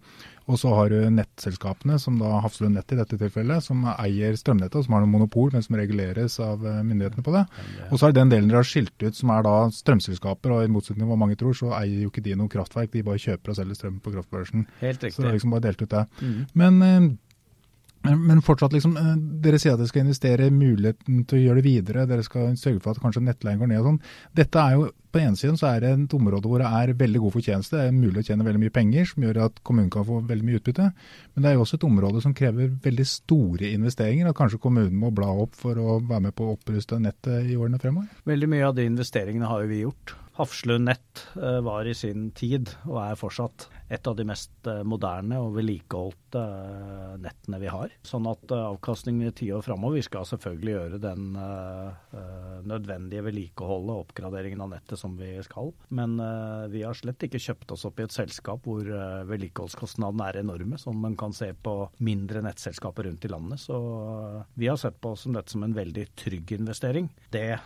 Og 0.50 0.60
så 0.62 0.70
har 0.78 0.94
du 0.94 1.00
nettselskapene, 1.14 1.98
som 2.02 2.20
da 2.22 2.44
Hafslund 2.44 2.78
Nett 2.78 2.94
i 2.94 2.98
dette 3.00 3.18
tilfellet, 3.18 3.66
som 3.66 3.88
eier 3.96 4.38
strømnettet, 4.38 4.78
og 4.78 4.86
som 4.86 4.96
har 4.96 5.02
noen 5.02 5.16
monopol, 5.16 5.50
men 5.54 5.66
som 5.66 5.80
reguleres 5.80 6.38
av 6.46 6.62
eh, 6.62 6.84
myndighetene 6.86 7.26
på 7.26 7.34
det. 7.34 7.42
Og 7.90 7.96
så 7.98 8.06
er 8.06 8.14
det 8.14 8.22
den 8.22 8.34
delen 8.36 8.52
dere 8.52 8.62
har 8.62 8.70
skilt 8.70 8.94
ut, 9.02 9.18
som 9.18 9.34
er 9.34 9.48
da 9.50 9.56
strømselskaper. 9.74 10.54
Og 10.54 10.68
i 10.68 10.74
motsetning 10.76 11.08
til 11.08 11.10
hva 11.10 11.18
mange 11.24 11.40
tror, 11.42 11.58
så 11.58 11.74
eier 11.80 12.04
jo 12.06 12.14
ikke 12.14 12.26
de 12.30 12.38
noe 12.38 12.54
kraftverk, 12.54 12.94
de 12.94 13.06
bare 13.08 13.24
kjøper 13.26 13.56
og 13.56 13.58
selger 13.64 13.82
strøm 13.82 13.98
på 14.06 14.14
kraftbransjen. 14.14 14.70
Helt 14.84 15.02
riktig. 15.08 15.18
Så 15.18 15.26
det 15.26 15.34
er 15.34 15.40
liksom 15.40 15.58
bare 15.58 15.66
delt 15.66 15.82
ut 15.82 15.98
det. 15.98 16.06
Mm. 16.22 16.38
Men 16.62 16.80
eh, 16.86 17.10
men 18.04 18.42
fortsatt, 18.42 18.74
liksom, 18.74 18.96
eh, 18.98 19.16
dere 19.44 19.60
sier 19.60 19.74
at 19.76 19.82
dere 19.82 19.90
skal 19.92 20.06
investere 20.06 20.50
muligheten 20.54 21.26
til 21.28 21.40
å 21.40 21.42
gjøre 21.44 21.60
det 21.60 21.66
videre. 21.66 22.08
Dere 22.08 22.24
skal 22.24 22.56
sørge 22.56 22.82
for 22.82 22.92
at 22.92 23.02
kanskje 23.04 23.26
nettleien 23.26 23.60
går 23.60 23.68
ned 23.68 23.82
og 23.82 23.90
sånn. 23.90 24.02
Dette 24.36 24.56
er 24.56 24.78
jo, 24.78 24.90
På 25.10 25.18
ene 25.18 25.34
siden 25.34 25.58
så 25.58 25.74
er 25.74 25.80
det 25.82 25.90
et 25.90 26.12
område 26.14 26.46
hvor 26.46 26.62
det 26.62 26.68
er 26.70 26.94
veldig 26.94 27.20
god 27.24 27.34
fortjeneste. 27.34 27.74
Det 27.74 27.88
er 27.88 27.96
mulig 27.98 28.22
å 28.22 28.26
tjene 28.28 28.46
veldig 28.46 28.60
mye 28.62 28.74
penger, 28.76 29.08
som 29.10 29.24
gjør 29.24 29.40
at 29.48 29.56
kommunen 29.66 29.90
kan 29.90 30.06
få 30.06 30.20
veldig 30.22 30.46
mye 30.46 30.60
utbytte. 30.60 30.86
Men 31.34 31.42
det 31.42 31.50
er 31.50 31.56
jo 31.56 31.64
også 31.64 31.80
et 31.80 31.88
område 31.88 32.22
som 32.22 32.36
krever 32.38 32.70
veldig 32.84 33.08
store 33.10 33.72
investeringer. 33.74 34.30
At 34.30 34.38
kanskje 34.38 34.62
kommunen 34.62 34.94
må 34.94 35.10
bla 35.10 35.32
opp 35.34 35.58
for 35.58 35.74
å 35.82 35.98
være 35.98 36.28
med 36.28 36.36
på 36.38 36.46
å 36.46 36.54
oppruste 36.54 37.02
nettet 37.02 37.50
i 37.50 37.58
årene 37.58 37.82
fremover? 37.82 38.06
Veldig 38.30 38.52
mye 38.54 38.70
av 38.70 38.78
de 38.78 38.86
investeringene 38.86 39.50
har 39.50 39.66
jo 39.66 39.72
vi 39.74 39.82
gjort. 39.82 40.14
Hafslund 40.38 40.86
Nett 40.86 41.26
eh, 41.42 41.58
var 41.66 41.90
i 41.90 41.98
sin 41.98 42.30
tid, 42.38 42.70
og 42.86 43.02
er 43.02 43.18
fortsatt, 43.20 43.66
et 43.90 44.08
av 44.08 44.16
de 44.16 44.26
mest 44.30 44.70
eh, 44.70 44.82
moderne 44.88 45.40
og 45.42 45.56
vedlikeholdte 45.58 46.42
eh, 46.42 47.16
nettene 47.24 47.60
vi 47.62 47.72
har. 47.74 47.94
Sånn 48.06 48.28
at 48.30 48.52
avkastningen 48.54 49.30
i 49.30 49.36
tiår 49.36 49.64
framover 49.66 50.04
skal 50.06 50.28
selvfølgelig 50.30 50.76
gjøre 50.76 51.00
den 51.02 51.26
nødvendige 52.70 53.24
vedlikeholdet 53.26 53.94
og 53.94 54.04
oppgraderingen 54.04 54.62
av 54.64 54.72
nettet 54.74 55.00
som 55.00 55.16
vi 55.20 55.32
skal. 55.46 55.72
Men 55.96 56.18
vi 56.72 56.84
har 56.86 56.98
slett 56.98 57.24
ikke 57.26 57.42
kjøpt 57.42 57.74
oss 57.76 57.86
opp 57.88 58.00
i 58.00 58.06
et 58.06 58.14
selskap 58.16 58.66
hvor 58.68 58.86
vedlikeholdskostnadene 59.30 60.30
er 60.30 60.42
enorme, 60.42 60.80
som 60.82 60.98
man 61.02 61.18
kan 61.20 61.34
se 61.36 61.52
på 61.54 61.76
mindre 62.06 62.44
nettselskaper 62.46 63.10
rundt 63.10 63.26
i 63.26 63.32
landet. 63.32 63.62
Så 63.64 63.80
vi 64.60 64.70
har 64.70 64.80
sett 64.82 65.00
på 65.02 65.16
som 65.20 65.36
dette 65.36 65.54
som 65.54 65.66
en 65.66 65.76
veldig 65.76 66.08
trygg 66.20 66.56
investering. 66.60 67.10
Det 67.34 67.60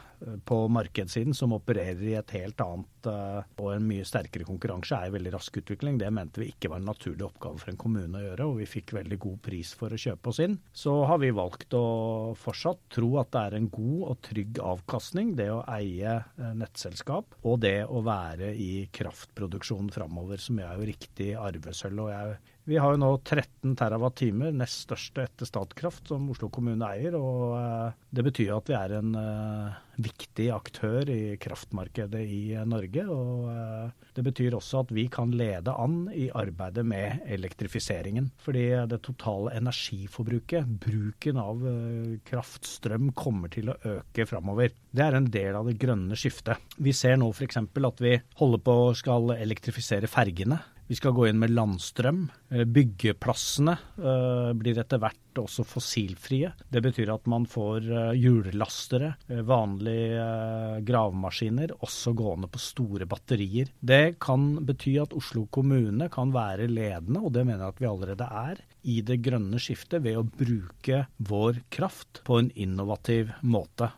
på 0.46 0.58
markedssiden 0.72 1.34
som 1.36 1.54
opererer 1.56 2.04
i 2.08 2.16
et 2.18 2.34
helt 2.38 2.62
annet 2.64 3.10
eh, 3.10 3.50
og 3.60 3.70
en 3.74 3.88
mye 3.88 4.06
sterkere 4.08 4.48
konkurranse, 4.48 4.96
er 4.98 5.14
veldig 5.14 5.34
rask 5.36 5.58
utvikling. 5.60 5.98
Det 6.02 6.12
mente 6.14 6.44
vi 6.44 6.52
ikke 6.54 6.72
var 6.72 6.81
en 6.81 6.90
naturlig 6.92 7.25
oppgave 7.28 7.62
for 7.62 7.74
en 7.74 7.80
kommune 7.80 8.20
å 8.20 8.24
gjøre, 8.24 8.48
og 8.48 8.62
vi 8.62 8.70
fikk 8.70 8.96
veldig 8.98 9.20
god 9.25 9.42
pris 9.46 9.74
for 9.78 9.94
å 9.94 10.00
kjøpe 10.00 10.31
oss 10.31 10.42
inn. 10.44 10.58
Så 10.75 10.96
har 11.10 11.22
vi 11.24 11.34
valgt 11.36 11.75
å 11.78 11.86
fortsatt 12.40 12.86
tro 12.94 13.12
at 13.22 13.34
det 13.36 13.44
er 13.44 13.58
en 13.60 13.70
god 13.74 14.08
og 14.14 14.22
trygg 14.30 14.64
avkastning, 14.64 15.36
det 15.40 15.50
å 15.54 15.64
eie 15.75 16.18
eh, 16.22 16.56
nettselskap, 16.60 17.38
og 17.44 17.62
det 17.66 17.80
å 17.86 18.04
være 18.06 18.54
i 18.56 18.88
kraftproduksjon 18.94 19.92
framover, 19.94 20.42
som 20.42 20.62
er 20.62 20.74
jo 20.78 20.90
riktig 20.94 21.34
arvesølv. 21.40 22.06
og 22.08 22.14
jeg 22.14 22.40
vi 22.63 22.77
har 22.80 22.94
jo 22.94 23.00
nå 23.01 23.10
13 23.27 23.75
TWh, 23.75 24.51
nest 24.56 24.86
største 24.86 25.25
etter 25.25 25.48
Statkraft, 25.48 26.07
som 26.07 26.30
Oslo 26.31 26.48
kommune 26.54 26.88
eier. 26.95 27.15
og 27.18 27.57
eh, 27.60 27.95
Det 28.07 28.24
betyr 28.24 28.54
at 28.56 28.69
vi 28.71 28.77
er 28.77 28.94
en 29.00 29.12
uh, 29.18 29.74
viktig 30.00 30.48
aktør 30.56 31.10
i 31.12 31.36
kraftmarkedet 31.44 32.21
i 32.24 32.56
uh, 32.56 32.63
Norge. 32.69 33.04
og 33.12 34.15
Det 34.15 34.24
betyr 34.24 34.56
også 34.56 34.86
at 34.86 34.94
vi 34.95 35.10
kan 35.12 35.33
lede 35.36 35.75
an 35.75 36.07
i 36.15 36.30
arbeidet 36.31 36.86
med 36.88 37.27
elektrifiseringen. 37.27 38.31
Fordi 38.44 38.66
det 38.88 39.01
totale 39.04 39.57
energiforbruket, 39.59 40.68
bruken 40.88 41.42
av 41.44 41.68
kraftstrøm, 42.27 43.12
kommer 43.12 43.52
til 43.52 43.73
å 43.73 43.80
øke 43.97 44.28
framover. 44.30 44.71
Det 44.94 45.04
er 45.04 45.19
en 45.19 45.28
del 45.28 45.59
av 45.59 45.68
det 45.68 45.76
grønne 45.81 46.16
skiftet. 46.19 46.64
Vi 46.80 46.95
ser 46.95 47.19
nå 47.19 47.33
f.eks. 47.33 47.59
at 47.59 48.06
vi 48.06 48.16
holder 48.40 48.64
på 48.64 48.78
å 48.85 48.94
skal 48.95 49.35
elektrifisere 49.35 50.07
fergene. 50.07 50.61
Vi 50.94 50.97
skal 51.00 51.16
gå 51.18 51.23
inn 51.26 51.40
med 51.42 51.50
landstrøm. 51.50 52.28
Eh, 52.54 52.68
byggeplassene 52.69 53.73
uh, 53.97 54.52
blir 54.54 54.78
etter 54.78 55.00
hvert 55.02 55.40
også 55.42 55.64
fossilfrie. 55.66 56.52
Det 56.69 56.83
betyr 56.85 57.09
at 57.16 57.26
man 57.33 57.47
får 57.50 57.88
uh, 57.90 58.12
hjullastere, 58.14 59.16
vanlige 59.42 60.28
gravemaskiner, 60.85 61.73
også 61.81 62.14
gående 62.14 62.52
på 62.54 62.62
store 62.62 63.07
batterier. 63.09 63.73
Det 63.81 64.19
kan 64.21 64.52
bety 64.69 64.94
at 65.02 65.18
Oslo 65.18 65.47
kommune 65.50 66.12
kan 66.14 66.30
være 66.35 66.69
ledende, 66.69 67.23
og 67.26 67.33
det 67.33 67.47
mener 67.50 67.66
jeg 67.66 67.73
at 67.73 67.81
vi 67.81 67.90
allerede 67.90 68.30
er, 68.44 68.62
i 68.83 68.99
det 69.06 69.19
grønne 69.23 69.61
skiftet 69.61 70.04
ved 70.04 70.19
å 70.19 70.25
bruke 70.28 71.06
vår 71.18 71.61
kraft 71.73 72.23
på 72.28 72.40
en 72.42 72.52
innovativ 72.56 73.31
måte. 73.42 73.90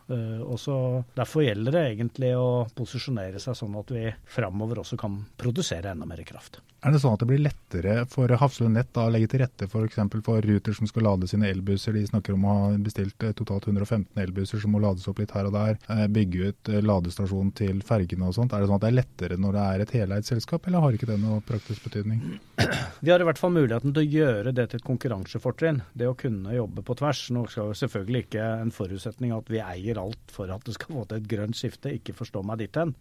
Og 0.46 0.58
så 0.60 0.76
Derfor 1.16 1.44
gjelder 1.46 1.74
det 1.74 1.84
egentlig 1.92 2.32
å 2.38 2.66
posisjonere 2.76 3.40
seg 3.42 3.58
sånn 3.58 3.76
at 3.80 3.90
vi 3.94 4.06
framover 4.30 4.82
også 4.82 4.98
kan 5.00 5.18
produsere 5.38 5.92
enda 5.92 6.08
mer 6.08 6.22
kraft. 6.26 6.60
Er 6.86 6.92
det 6.92 7.00
sånn 7.02 7.16
at 7.16 7.22
det 7.22 7.26
blir 7.26 7.40
lettere 7.42 7.94
for 8.12 8.30
Hafslund 8.38 8.76
Nett 8.76 8.98
å 9.00 9.08
legge 9.10 9.30
til 9.32 9.40
rette 9.42 9.66
f.eks. 9.66 9.96
For, 9.96 10.20
for 10.22 10.44
Ruter 10.44 10.74
som 10.76 10.86
skal 10.86 11.06
lade 11.08 11.26
sine 11.26 11.48
elbusser? 11.48 11.96
De 11.96 12.04
snakker 12.06 12.36
om 12.36 12.44
å 12.46 12.52
ha 12.52 12.66
bestilt 12.78 13.24
eh, 13.26 13.32
totalt 13.34 13.66
115 13.66 14.20
elbusser 14.22 14.60
som 14.62 14.74
må 14.76 14.82
lades 14.84 15.06
opp 15.10 15.18
litt 15.22 15.32
her 15.34 15.48
og 15.48 15.56
der. 15.56 15.80
Eh, 15.90 16.04
bygge 16.12 16.50
ut 16.52 16.70
eh, 16.70 16.84
ladestasjon 16.84 17.50
til 17.58 17.80
fergene 17.86 18.28
og 18.28 18.36
sånt. 18.36 18.54
Er 18.54 18.62
det 18.62 18.68
sånn 18.70 18.78
at 18.78 18.84
det 18.84 18.90
er 18.92 18.98
lettere 19.00 19.40
når 19.40 19.56
det 19.56 19.64
er 19.64 19.82
et 19.82 19.94
heleid 19.96 20.28
selskap, 20.28 20.68
eller 20.68 20.84
har 20.84 20.98
ikke 20.98 21.08
det 21.10 21.18
noe 21.22 21.40
praktisk 21.48 21.88
betydning? 21.88 22.20
Vi 23.04 23.10
har 23.10 23.24
i 23.24 23.28
hvert 23.30 23.40
fall 23.40 23.56
muligheten 23.56 23.96
til 23.96 24.04
å 24.04 24.20
gjøre 24.20 24.54
det 24.54 24.68
til 24.70 24.75
et 24.76 24.86
konkurransefortrinn. 24.86 25.82
Det 25.96 26.08
å 26.10 26.16
kunne 26.18 26.54
jobbe 26.54 26.84
på 26.86 26.96
tvers. 27.00 27.26
Nå 27.34 27.46
skal 27.50 27.70
jo 27.70 27.78
selvfølgelig 27.82 28.26
ikke 28.26 28.48
en 28.62 28.74
forutsetning 28.74 29.34
at 29.36 29.50
vi 29.52 29.62
eier 29.64 30.00
alt 30.00 30.34
for 30.34 30.52
at 30.52 30.66
det 30.66 30.76
skal 30.76 30.98
få 30.98 31.06
til 31.08 31.20
et 31.20 31.30
grønt 31.30 31.58
skifte, 31.58 31.94
ikke 31.98 32.16
forstå 32.16 32.44
meg 32.46 32.62
dit 32.64 32.80
hen. 32.80 32.94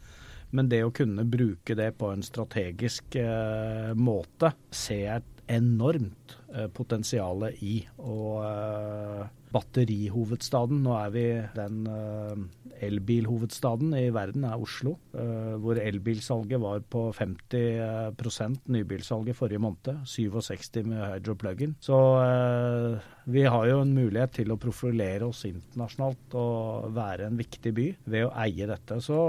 Men 0.55 0.69
det 0.71 0.83
å 0.85 0.93
kunne 0.95 1.25
bruke 1.27 1.75
det 1.77 1.91
på 1.99 2.11
en 2.13 2.23
strategisk 2.23 3.17
eh, 3.19 3.91
måte, 3.97 4.53
jeg 4.71 5.19
et 5.19 5.34
enormt 5.51 6.35
eh, 6.53 6.67
potensial 6.73 7.47
i. 7.63 7.79
Og 8.01 8.43
eh, 8.45 9.25
batterihovedstaden. 9.55 10.81
Nå 10.83 10.95
er 10.99 11.11
vi 11.13 11.25
den 11.55 11.85
elbilhovedstaden 12.83 13.93
i 13.95 14.09
verden, 14.11 14.43
er 14.43 14.59
Oslo. 14.59 14.97
Hvor 15.15 15.79
elbilsalget 15.79 16.59
var 16.59 16.81
på 16.91 17.05
50% 17.15 18.67
nybilsalget 18.75 19.37
forrige 19.37 19.63
måned. 19.63 20.01
67 20.11 20.81
med 20.83 20.99
hydro 20.99 21.37
plug-in. 21.39 21.77
Så 21.79 21.95
vi 23.31 23.45
har 23.47 23.69
jo 23.69 23.79
en 23.85 23.95
mulighet 23.95 24.35
til 24.41 24.51
å 24.51 24.59
profilere 24.59 25.29
oss 25.29 25.45
internasjonalt 25.47 26.35
og 26.35 26.91
være 26.97 27.29
en 27.29 27.39
viktig 27.39 27.71
by 27.79 27.87
ved 28.11 28.27
å 28.27 28.35
eie 28.43 28.67
dette. 28.67 28.99
Så 28.99 29.21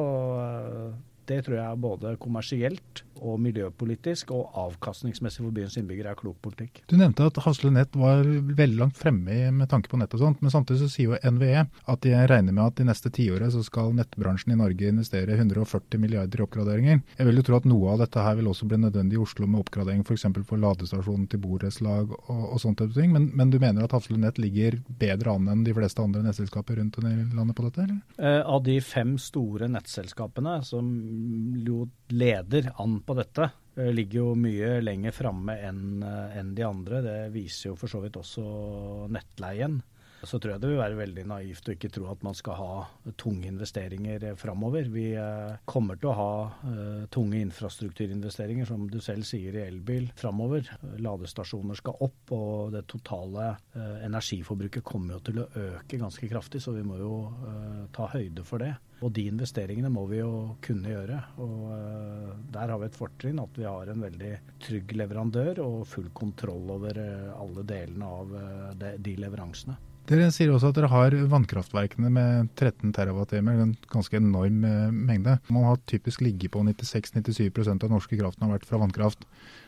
det 1.26 1.42
tror 1.46 1.58
jeg 1.58 1.82
både 1.82 2.16
kommersielt 2.22 3.02
og 3.20 3.40
miljøpolitisk 3.42 4.32
og 4.36 4.56
avkastningsmessig 4.66 5.44
for 5.44 5.54
byens 5.54 5.76
innbyggere 5.80 6.14
er 6.14 6.20
klok 6.20 6.38
politikk. 6.44 6.82
Du 6.90 6.96
nevnte 6.98 7.28
at 7.30 7.40
Hasle 7.44 7.72
Nett 7.74 7.96
var 7.96 8.24
veldig 8.26 8.80
langt 8.80 8.98
fremme 8.98 9.50
med 9.54 9.70
tanke 9.70 9.90
på 9.92 10.00
nett 10.00 10.14
og 10.16 10.22
sånt, 10.22 10.42
men 10.44 10.52
samtidig 10.52 10.82
så 10.82 10.90
sier 10.92 11.14
jo 11.14 11.34
NVE 11.36 11.64
at 11.66 12.02
de 12.04 12.14
regner 12.30 12.52
med 12.54 12.64
at 12.64 12.80
de 12.80 12.88
neste 12.88 13.12
tiåret 13.14 13.52
så 13.54 13.62
skal 13.66 13.94
nettbransjen 13.96 14.54
i 14.54 14.60
Norge 14.60 14.90
investere 14.90 15.36
140 15.36 16.00
milliarder 16.02 16.40
i 16.40 16.46
oppgraderinger. 16.46 17.02
Jeg 17.18 17.28
vil 17.28 17.40
jo 17.40 17.46
tro 17.46 17.60
at 17.60 17.68
noe 17.68 17.94
av 17.94 18.02
dette 18.04 18.22
her 18.22 18.38
vil 18.38 18.50
også 18.50 18.68
bli 18.70 18.80
nødvendig 18.82 19.18
i 19.18 19.22
Oslo 19.22 19.48
med 19.48 19.64
oppgradering 19.64 20.04
f.eks. 20.04 20.26
For, 20.26 20.44
for 20.48 20.60
ladestasjonen 20.60 21.28
til 21.30 21.40
borettslag 21.42 22.12
og, 22.12 22.42
og 22.56 22.60
sånt 22.62 22.82
ting. 22.94 23.12
Men, 23.14 23.30
men, 23.36 23.50
du 23.52 23.58
mener 23.62 23.86
at 23.86 23.94
Hasle 23.96 24.18
Nett 24.20 24.40
ligger 24.42 24.78
bedre 25.00 25.36
an 25.36 25.48
enn 25.52 25.64
de 25.66 25.74
fleste 25.76 26.02
andre 26.02 26.24
nettselskaper 26.24 26.80
rundt 26.80 26.98
i 27.00 27.14
landet 27.36 27.56
på 27.56 27.66
dette, 27.66 27.86
eller? 27.86 28.00
Eh, 28.18 28.42
av 28.42 28.64
de 28.66 28.76
fem 28.84 29.16
store 29.20 29.68
nettselskapene 29.72 30.58
som 30.66 30.90
jo 31.66 31.86
leder 32.12 32.70
an 32.82 32.98
på 33.06 33.16
dette, 33.18 33.50
eh, 33.76 33.92
ligger 33.94 34.22
jo 34.22 34.38
mye 34.38 34.78
lenger 34.82 35.14
framme 35.14 35.58
enn 35.68 36.02
eh, 36.02 36.38
en 36.40 36.54
de 36.56 36.64
andre. 36.66 37.02
Det 37.04 37.18
viser 37.34 37.70
jo 37.70 37.76
for 37.78 37.92
så 37.92 38.02
vidt 38.04 38.18
også 38.20 38.46
nettleien. 39.12 39.82
Så 40.26 40.40
tror 40.40 40.54
jeg 40.54 40.62
det 40.62 40.70
vil 40.70 40.80
være 40.80 40.96
veldig 40.96 41.22
naivt 41.28 41.68
å 41.68 41.74
ikke 41.74 41.90
tro 41.92 42.06
at 42.10 42.22
man 42.24 42.34
skal 42.34 42.56
ha 42.58 43.10
tunge 43.20 43.46
investeringer 43.50 44.24
framover. 44.40 44.88
Vi 44.90 45.10
eh, 45.20 45.58
kommer 45.68 46.00
til 46.00 46.10
å 46.10 46.16
ha 46.16 46.30
tunge 47.12 47.38
infrastrukturinvesteringer, 47.44 48.66
som 48.66 48.88
du 48.90 48.96
selv 49.04 49.28
sier, 49.28 49.54
i 49.54 49.66
elbil 49.68 50.08
framover. 50.18 50.66
Ladestasjoner 51.04 51.78
skal 51.78 52.00
opp, 52.08 52.32
og 52.34 52.74
det 52.74 52.86
totale 52.90 53.52
energiforbruket 53.76 54.86
kommer 54.88 55.18
jo 55.18 55.24
til 55.28 55.44
å 55.44 55.48
øke 55.68 56.00
ganske 56.00 56.32
kraftig, 56.32 56.64
så 56.64 56.74
vi 56.74 56.82
må 56.86 56.98
jo 56.98 57.14
ta 57.94 58.08
høyde 58.16 58.42
for 58.48 58.64
det. 58.64 58.72
Og 59.04 59.12
de 59.12 59.26
investeringene 59.28 59.90
må 59.92 60.06
vi 60.08 60.22
jo 60.22 60.56
kunne 60.64 60.92
gjøre. 60.92 61.18
Og 61.44 61.56
uh, 61.68 62.30
der 62.52 62.72
har 62.72 62.80
vi 62.80 62.88
et 62.88 62.96
fortrinn 62.96 63.42
at 63.42 63.58
vi 63.58 63.66
har 63.68 63.90
en 63.92 64.06
veldig 64.06 64.30
trygg 64.64 64.94
leverandør 64.96 65.60
og 65.64 65.82
full 65.90 66.08
kontroll 66.16 66.70
over 66.78 66.96
uh, 66.96 67.34
alle 67.36 67.66
delene 67.68 68.08
av 68.20 68.32
de, 68.80 68.94
de, 68.96 69.18
leveransene. 69.20 69.76
Dere 70.06 70.30
sier 70.30 70.52
også 70.54 70.70
at 70.70 70.76
dere 70.78 70.90
har 70.92 71.14
vannkraftverkene 71.28 72.08
med 72.14 72.50
13 72.54 72.92
TWh, 72.94 73.24
en 73.40 73.72
ganske 73.90 74.20
enorm 74.20 74.60
mengde. 74.94 75.34
Man 75.50 75.66
har 75.66 75.80
typisk 75.90 76.22
ligget 76.22 76.54
på 76.54 76.62
96-97% 76.62 77.88
av 77.88 77.90
norske 77.90 78.18
kraften 78.20 78.46
har 78.46 78.54
vært 78.54 78.68
fra 78.68 78.78
vannkraft. 78.78 79.26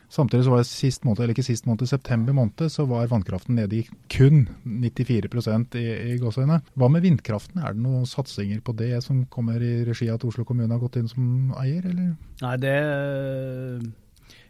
Samtidig 0.08 0.46
så 0.46 0.52
var 0.54 0.62
det 0.62 0.70
sist 0.70 1.04
måned, 1.04 1.20
eller 1.20 1.36
ikke 1.36 1.44
sist 1.44 1.66
måned, 1.68 1.84
september 1.88 2.36
måned, 2.36 2.64
så 2.72 2.86
var 2.88 3.10
vannkraften 3.10 3.58
nede 3.58 3.82
i 3.82 3.84
kun 4.08 4.46
94 4.64 5.28
i, 5.76 5.84
i 6.14 6.18
gåsøgne. 6.20 6.62
Hva 6.74 6.88
med 6.88 7.04
vindkraften? 7.04 7.60
Er 7.60 7.76
det 7.76 7.84
noen 7.84 8.08
satsinger 8.08 8.62
på 8.64 8.72
det 8.78 9.02
som 9.04 9.26
kommer 9.28 9.60
i 9.60 9.84
regi 9.88 10.08
av 10.08 10.16
at 10.16 10.28
Oslo 10.28 10.46
kommune 10.48 10.72
har 10.72 10.80
gått 10.80 10.96
inn 11.00 11.10
som 11.12 11.52
eier, 11.60 11.84
eller? 11.84 12.14
Nei, 12.40 12.56
det 12.62 12.76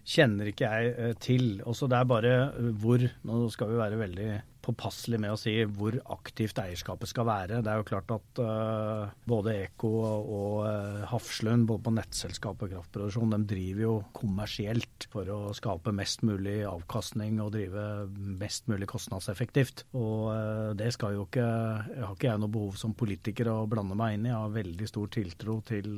kjenner 0.09 0.51
ikke 0.51 0.69
jeg 0.69 0.93
eh, 0.95 1.17
til. 1.21 1.49
Også 1.69 1.89
det 1.91 1.99
er 1.99 2.07
bare 2.09 2.37
eh, 2.49 2.71
hvor 2.81 3.03
Nå 3.29 3.43
skal 3.53 3.73
vi 3.73 3.83
være 3.83 4.01
veldig 4.01 4.31
påpasselig 4.69 5.21
med 5.23 5.33
å 5.33 5.39
si 5.39 5.55
hvor 5.79 5.95
aktivt 6.13 6.59
eierskapet 6.61 7.09
skal 7.09 7.25
være. 7.29 7.61
Det 7.65 7.71
er 7.73 7.79
jo 7.81 7.87
klart 7.89 8.11
at 8.13 8.41
uh, 8.43 9.15
både 9.29 9.55
Eko 9.63 9.91
og 10.03 10.59
uh, 10.67 11.07
Hafslund, 11.09 11.65
både 11.71 11.87
på 11.87 11.95
nettselskap 11.97 12.67
og 12.67 12.75
kraftproduksjon, 12.75 13.33
de 13.33 13.49
driver 13.49 13.85
jo 13.87 13.95
kommersielt 14.19 15.09
for 15.13 15.31
å 15.33 15.39
skape 15.57 15.95
mest 15.97 16.27
mulig 16.29 16.59
avkastning 16.69 17.41
og 17.41 17.55
drive 17.57 17.87
mest 18.13 18.69
mulig 18.69 18.91
kostnadseffektivt. 18.93 19.87
Og 19.97 20.29
uh, 20.35 20.77
det 20.77 20.93
skal 20.99 21.17
jo 21.17 21.25
ikke 21.31 21.49
har 21.49 22.13
ikke 22.13 22.29
jeg 22.29 22.45
noe 22.45 22.57
behov 22.59 22.77
som 22.77 22.97
politiker 22.99 23.49
å 23.55 23.63
blande 23.71 23.97
meg 23.97 24.19
inn 24.19 24.29
i. 24.29 24.35
Jeg 24.35 24.43
har 24.43 24.57
veldig 24.59 24.93
stor 24.93 25.13
tiltro 25.17 25.61
til 25.73 25.97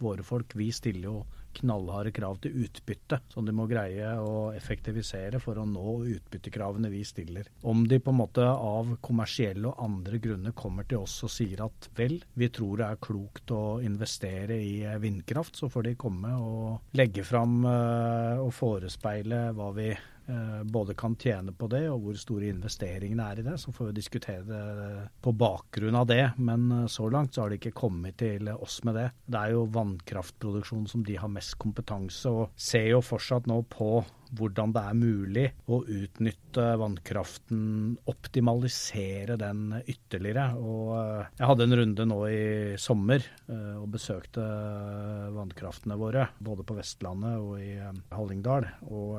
våre 0.00 0.24
folk. 0.24 0.56
Vi 0.56 0.72
stiller 0.72 1.10
jo 1.10 1.18
knallharde 1.60 2.12
krav 2.14 2.40
til 2.44 2.56
utbytte, 2.64 3.20
som 3.32 3.46
de 3.46 3.54
må 3.56 3.66
greie 3.70 4.14
å 4.20 4.50
effektivisere 4.56 5.40
for 5.42 5.60
å 5.60 5.66
nå 5.68 5.96
utbyttekravene 6.14 6.90
vi 6.92 7.02
stiller. 7.06 7.50
Om 7.62 7.86
de 7.90 8.00
på 8.02 8.14
en 8.14 8.20
måte 8.20 8.46
av 8.46 8.96
kommersielle 9.04 9.70
og 9.70 9.84
andre 9.84 10.20
grunner 10.22 10.56
kommer 10.56 10.88
til 10.88 11.04
oss 11.04 11.18
og 11.26 11.32
sier 11.32 11.64
at 11.66 11.90
vel, 11.98 12.18
vi 12.34 12.50
tror 12.54 12.80
det 12.80 12.88
er 12.88 13.04
klokt 13.08 13.54
å 13.54 13.64
investere 13.84 14.58
i 14.60 14.80
vindkraft, 15.02 15.58
så 15.60 15.70
får 15.72 15.88
de 15.88 15.94
komme 16.00 16.32
og 16.38 16.96
legge 16.98 17.24
fram 17.26 17.62
eh, 17.68 18.42
og 18.42 18.52
forespeile 18.54 19.46
hva 19.54 19.70
vi 19.76 19.92
Eh, 19.94 20.13
både 20.64 20.94
kan 20.96 21.16
tjene 21.20 21.52
på 21.52 21.68
det, 21.72 21.82
og 21.92 22.00
hvor 22.04 22.18
store 22.18 22.48
investeringene 22.52 23.26
er 23.30 23.40
i 23.40 23.46
det. 23.46 23.56
Så 23.60 23.72
får 23.74 23.90
vi 23.90 23.96
diskutere 23.98 24.44
det 24.48 25.08
på 25.24 25.34
bakgrunn 25.36 25.98
av 25.98 26.08
det. 26.10 26.22
Men 26.38 26.70
eh, 26.72 26.86
så 26.90 27.08
langt 27.12 27.34
så 27.34 27.44
har 27.44 27.52
de 27.52 27.60
ikke 27.60 27.76
kommet 27.84 28.18
til 28.22 28.48
oss 28.54 28.80
med 28.86 28.98
det. 28.98 29.08
Det 29.26 29.40
er 29.40 29.54
jo 29.56 29.68
vannkraftproduksjon 29.74 30.86
som 30.90 31.04
de 31.06 31.18
har 31.20 31.32
mest 31.32 31.58
kompetanse, 31.62 32.30
og 32.30 32.54
ser 32.56 32.90
jo 32.94 33.02
fortsatt 33.04 33.48
nå 33.50 33.62
på 33.72 33.90
hvordan 34.38 34.74
det 34.74 34.82
er 34.82 34.98
mulig 34.98 35.44
å 35.70 35.80
utnytte 35.82 36.66
vannkraften, 36.80 37.62
optimalisere 38.10 39.38
den 39.40 39.78
ytterligere. 39.80 40.50
Og 40.58 40.92
eh, 40.98 41.32
jeg 41.40 41.50
hadde 41.50 41.68
en 41.68 41.78
runde 41.80 42.08
nå 42.10 42.20
i 42.30 42.44
sommer 42.80 43.24
eh, 43.46 43.74
og 43.78 43.88
besøkte 43.94 44.44
vannkraftene 45.34 45.98
våre, 46.00 46.28
både 46.38 46.66
på 46.66 46.78
Vestlandet 46.78 47.40
og 47.40 47.58
i 47.62 47.74
eh, 47.78 48.04
Hallingdal, 48.14 48.68
og 48.90 49.18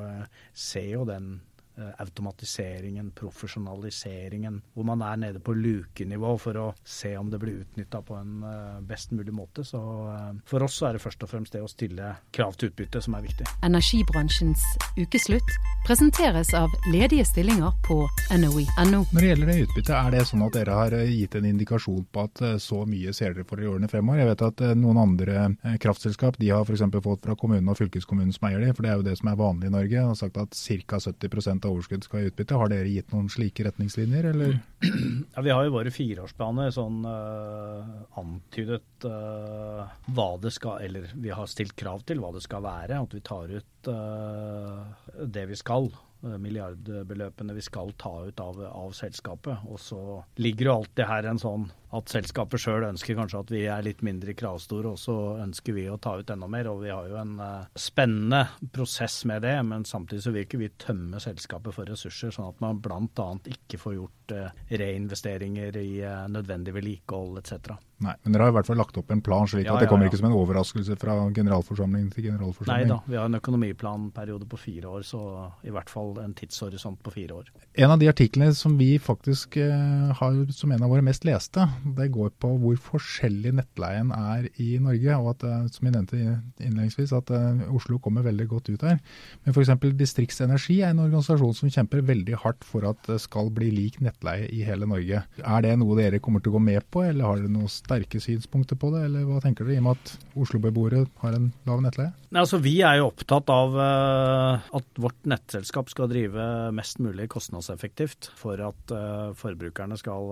ser 0.52 0.90
jo 0.92 1.04
den 1.08 1.36
Eh, 1.36 1.55
automatiseringen, 1.98 3.10
profesjonaliseringen, 3.10 4.60
hvor 4.74 4.84
man 4.88 5.02
er 5.04 5.16
nede 5.20 5.40
på 5.44 5.54
lukenivå 5.56 6.36
for 6.40 6.58
å 6.60 6.66
se 6.84 7.12
om 7.18 7.30
det 7.30 7.40
blir 7.42 7.62
utnytta 7.64 8.00
på 8.02 8.16
en 8.16 8.44
eh, 8.46 8.78
best 8.88 9.12
mulig 9.12 9.34
måte. 9.34 9.64
Så 9.64 9.80
eh, 10.12 10.30
for 10.48 10.64
oss 10.64 10.78
så 10.80 10.88
er 10.88 10.96
det 10.96 11.02
først 11.04 11.26
og 11.26 11.30
fremst 11.32 11.56
det 11.56 11.62
å 11.64 11.70
stille 11.70 12.14
krav 12.36 12.56
til 12.56 12.70
utbytte 12.70 13.02
som 13.04 13.16
er 13.18 13.26
viktig. 13.26 13.48
Energibransjens 13.66 14.64
ukeslutt 14.96 15.56
presenteres 15.86 16.52
av 16.56 16.72
ledige 16.92 17.26
stillinger 17.28 17.74
på 17.86 17.98
NOE.no. 18.32 19.02
Når 19.12 19.20
det 19.20 19.32
gjelder 19.32 19.52
det 19.52 19.58
utbyttet, 19.66 19.94
er 19.96 20.16
det 20.16 20.24
sånn 20.30 20.46
at 20.46 20.56
dere 20.56 20.78
har 20.80 20.96
gitt 21.06 21.36
en 21.38 21.50
indikasjon 21.52 22.06
på 22.12 22.26
at 22.26 22.44
så 22.62 22.82
mye 22.88 23.14
ser 23.16 23.36
dere 23.36 23.46
for 23.48 23.62
i 23.62 23.68
årene 23.68 23.90
fremover? 23.90 24.22
Jeg 24.22 24.32
vet 24.32 24.46
at 24.48 24.64
noen 24.78 25.00
andre 25.00 25.46
kraftselskap 25.82 26.40
de 26.40 26.50
har 26.52 26.64
f.eks. 26.66 26.84
fått 27.04 27.28
fra 27.28 27.36
kommunen 27.38 27.68
og 27.70 27.78
fylkeskommunen 27.78 28.34
som 28.34 28.48
eier 28.48 28.64
de, 28.64 28.72
for 28.74 28.86
det 28.86 28.92
er 28.92 29.00
jo 29.00 29.06
det 29.06 29.16
som 29.20 29.30
er 29.30 29.38
vanlig 29.38 29.70
i 29.70 29.76
Norge, 29.76 30.04
og 30.08 30.18
sagt 30.18 30.40
at 30.40 30.56
ca. 30.56 31.00
70 31.06 31.65
av 31.65 31.65
overskudd 31.68 32.06
skal 32.06 32.22
i 32.24 32.30
utbytte. 32.30 32.56
Har 32.58 32.70
dere 32.72 32.90
gitt 32.90 33.12
noen 33.14 33.28
slike 33.32 33.66
retningslinjer, 33.68 34.30
eller? 34.32 34.58
Ja, 35.36 35.42
vi 35.44 35.52
har 35.52 35.66
jo 35.66 35.74
våre 35.74 35.90
fireårsplaner 35.92 36.70
sånn 36.74 37.02
uh, 37.04 37.84
antydet 38.20 39.04
uh, 39.04 39.84
hva 40.14 40.26
det 40.40 40.52
skal 40.54 40.84
Eller 40.86 41.10
vi 41.12 41.32
har 41.34 41.48
stilt 41.50 41.74
krav 41.76 42.04
til 42.08 42.20
hva 42.22 42.30
det 42.36 42.44
skal 42.44 42.64
være. 42.64 43.00
At 43.02 43.16
vi 43.16 43.22
tar 43.24 43.52
ut 43.52 43.90
uh, 43.90 44.84
det 45.24 45.46
vi 45.50 45.58
skal. 45.58 45.90
Milliardbeløpene 46.26 47.54
vi 47.54 47.64
skal 47.64 47.92
ta 48.00 48.14
ut 48.26 48.40
av, 48.42 48.62
av 48.66 48.94
selskapet. 48.96 49.66
Og 49.68 49.80
så 49.82 50.00
ligger 50.40 50.70
jo 50.70 50.76
alltid 50.80 51.10
her 51.10 51.28
en 51.30 51.42
sånn 51.42 51.68
at 51.94 52.10
selskapet 52.10 52.60
sjøl 52.60 52.84
ønsker 52.88 53.14
kanskje 53.18 53.40
at 53.44 53.50
vi 53.52 53.62
er 53.70 53.84
litt 53.86 54.02
mindre 54.06 54.34
kravstore, 54.36 54.90
og 54.94 54.98
så 54.98 55.14
ønsker 55.44 55.76
vi 55.76 55.86
å 55.90 55.98
ta 56.02 56.16
ut 56.18 56.30
enda 56.32 56.48
mer. 56.50 56.68
Og 56.72 56.82
vi 56.82 56.90
har 56.90 57.06
jo 57.10 57.18
en 57.20 57.36
uh, 57.38 57.68
spennende 57.78 58.42
prosess 58.74 59.20
med 59.28 59.44
det, 59.46 59.54
men 59.68 59.86
samtidig 59.86 60.24
så 60.24 60.34
vil 60.34 60.46
ikke 60.46 60.60
vi 60.64 60.72
tømme 60.82 61.20
selskapet 61.22 61.76
for 61.76 61.88
ressurser, 61.88 62.34
sånn 62.34 62.50
at 62.50 62.62
man 62.64 62.80
bl.a. 62.82 63.28
ikke 63.52 63.80
får 63.80 63.98
gjort 64.00 64.34
uh, 64.34 64.64
reinvesteringer 64.72 65.78
i 65.78 65.90
uh, 66.02 66.24
nødvendig 66.32 66.74
vedlikehold 66.74 67.38
etc. 67.42 67.76
Nei, 68.02 68.12
men 68.26 68.34
dere 68.34 68.48
har 68.48 68.52
i 68.52 68.56
hvert 68.58 68.68
fall 68.68 68.76
lagt 68.76 68.98
opp 69.00 69.12
en 69.14 69.22
plan, 69.24 69.46
slik 69.48 69.64
ja, 69.64 69.76
at 69.76 69.86
det 69.86 69.88
kommer 69.88 70.04
ja, 70.04 70.10
ja. 70.10 70.12
ikke 70.12 70.20
som 70.20 70.28
en 70.28 70.36
overraskelse 70.36 70.98
fra 71.00 71.14
generalforsamling 71.38 72.10
til 72.12 72.26
generalforsamling? 72.28 72.90
Nei 72.90 72.90
da, 72.90 72.98
vi 73.06 73.16
har 73.16 73.30
en 73.30 73.38
økonomiplanperiode 73.38 74.50
på 74.50 74.58
fire 74.60 74.90
år, 74.98 75.06
så 75.06 75.22
i 75.64 75.72
hvert 75.72 75.88
fall 75.88 76.12
en 76.20 76.34
tidshorisont 76.36 77.00
på 77.06 77.14
fire 77.14 77.38
år. 77.40 77.48
En 77.80 77.94
av 77.94 78.02
de 78.02 78.10
artiklene 78.10 78.50
som 78.58 78.76
vi 78.76 78.98
faktisk 79.00 79.56
har 79.56 80.36
som 80.52 80.74
en 80.76 80.84
av 80.84 80.92
våre 80.92 81.04
mest 81.06 81.24
leste, 81.24 81.64
det 81.96 82.08
går 82.14 82.32
på 82.42 82.50
hvor 82.60 82.76
forskjellig 82.80 83.52
nettleien 83.58 84.12
er 84.14 84.48
i 84.62 84.76
Norge. 84.82 85.16
og 85.16 85.30
at, 85.34 85.44
eh, 85.46 85.66
som 85.72 85.88
jeg 85.88 85.94
nevnte 85.94 86.18
innledningsvis, 86.62 87.12
at 87.16 87.30
uh, 87.34 87.62
Oslo 87.76 87.98
kommer 88.02 88.24
veldig 88.26 88.46
godt 88.50 88.70
ut 88.72 88.84
her. 88.86 88.98
Men 89.44 89.54
f.eks. 89.54 89.72
Distriktsenergi 89.96 90.80
er 90.82 90.92
en 90.92 91.04
organisasjon 91.04 91.54
som 91.56 91.72
kjemper 91.72 92.04
veldig 92.06 92.38
hardt 92.42 92.66
for 92.66 92.86
at 92.88 93.00
det 93.08 93.18
skal 93.22 93.50
bli 93.54 93.70
lik 93.74 94.00
nettleie 94.04 94.48
i 94.52 94.62
hele 94.66 94.88
Norge. 94.88 95.22
Er 95.42 95.64
det 95.64 95.74
noe 95.80 95.98
dere 95.98 96.20
kommer 96.22 96.42
til 96.42 96.52
å 96.52 96.58
gå 96.58 96.64
med 96.66 96.86
på, 96.90 97.04
eller 97.06 97.28
har 97.28 97.40
dere 97.40 97.52
noen 97.52 97.70
sterke 97.72 98.20
synspunkter 98.22 98.78
på 98.80 98.92
det? 98.94 99.06
Eller 99.08 99.26
hva 99.28 99.40
tenker 99.44 99.66
dere, 99.66 99.78
i 99.78 99.82
og 99.82 99.88
med 99.88 100.00
at 100.00 100.30
Oslo-beboere 100.46 101.04
har 101.22 101.38
en 101.38 101.50
lav 101.68 101.82
nettleie? 101.84 102.12
Altså, 102.36 102.60
vi 102.60 102.74
er 102.84 102.98
jo 103.00 103.10
opptatt 103.10 103.48
av 103.52 103.76
uh, 103.78 104.66
at 104.76 105.00
vårt 105.00 105.28
nettselskap 105.28 105.90
skal 105.92 106.10
drive 106.10 106.48
mest 106.76 107.00
mulig 107.02 107.28
kostnadseffektivt 107.32 108.30
for 108.36 108.60
at 108.64 108.92
forbrukerne 109.38 109.96
skal 109.98 110.30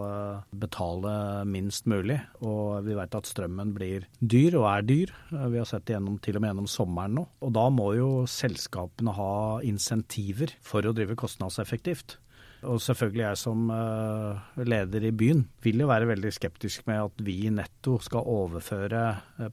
betale 0.58 1.12
minst 1.48 1.88
mulig. 1.90 2.18
Og 2.46 2.84
vi 2.86 2.96
vet 2.98 3.18
at 3.18 3.30
strømmen 3.30 3.74
blir 3.76 4.08
dyr, 4.20 4.58
og 4.60 4.68
er 4.70 4.88
dyr. 4.88 5.14
Vi 5.32 5.60
har 5.60 5.68
sett 5.68 5.86
det 5.88 5.96
gjennom, 5.96 6.18
til 6.22 6.38
og 6.38 6.44
med 6.44 6.52
gjennom 6.52 6.70
sommeren 6.70 7.18
nå. 7.20 7.28
Og 7.44 7.54
da 7.56 7.68
må 7.74 7.92
jo 7.98 8.10
selskapene 8.30 9.14
ha 9.16 9.32
insentiver 9.66 10.54
for 10.64 10.86
å 10.86 10.94
drive 10.96 11.18
kostnadseffektivt. 11.18 12.18
Og 12.64 12.80
selvfølgelig 12.80 13.24
jeg 13.26 13.40
som 13.40 13.66
leder 14.64 15.04
i 15.04 15.12
byen 15.12 15.42
vil 15.64 15.82
jo 15.82 15.90
være 15.90 16.08
veldig 16.08 16.30
skeptisk 16.32 16.86
med 16.88 17.02
at 17.02 17.20
vi 17.26 17.36
netto 17.52 17.98
skal 18.00 18.24
overføre 18.30 19.02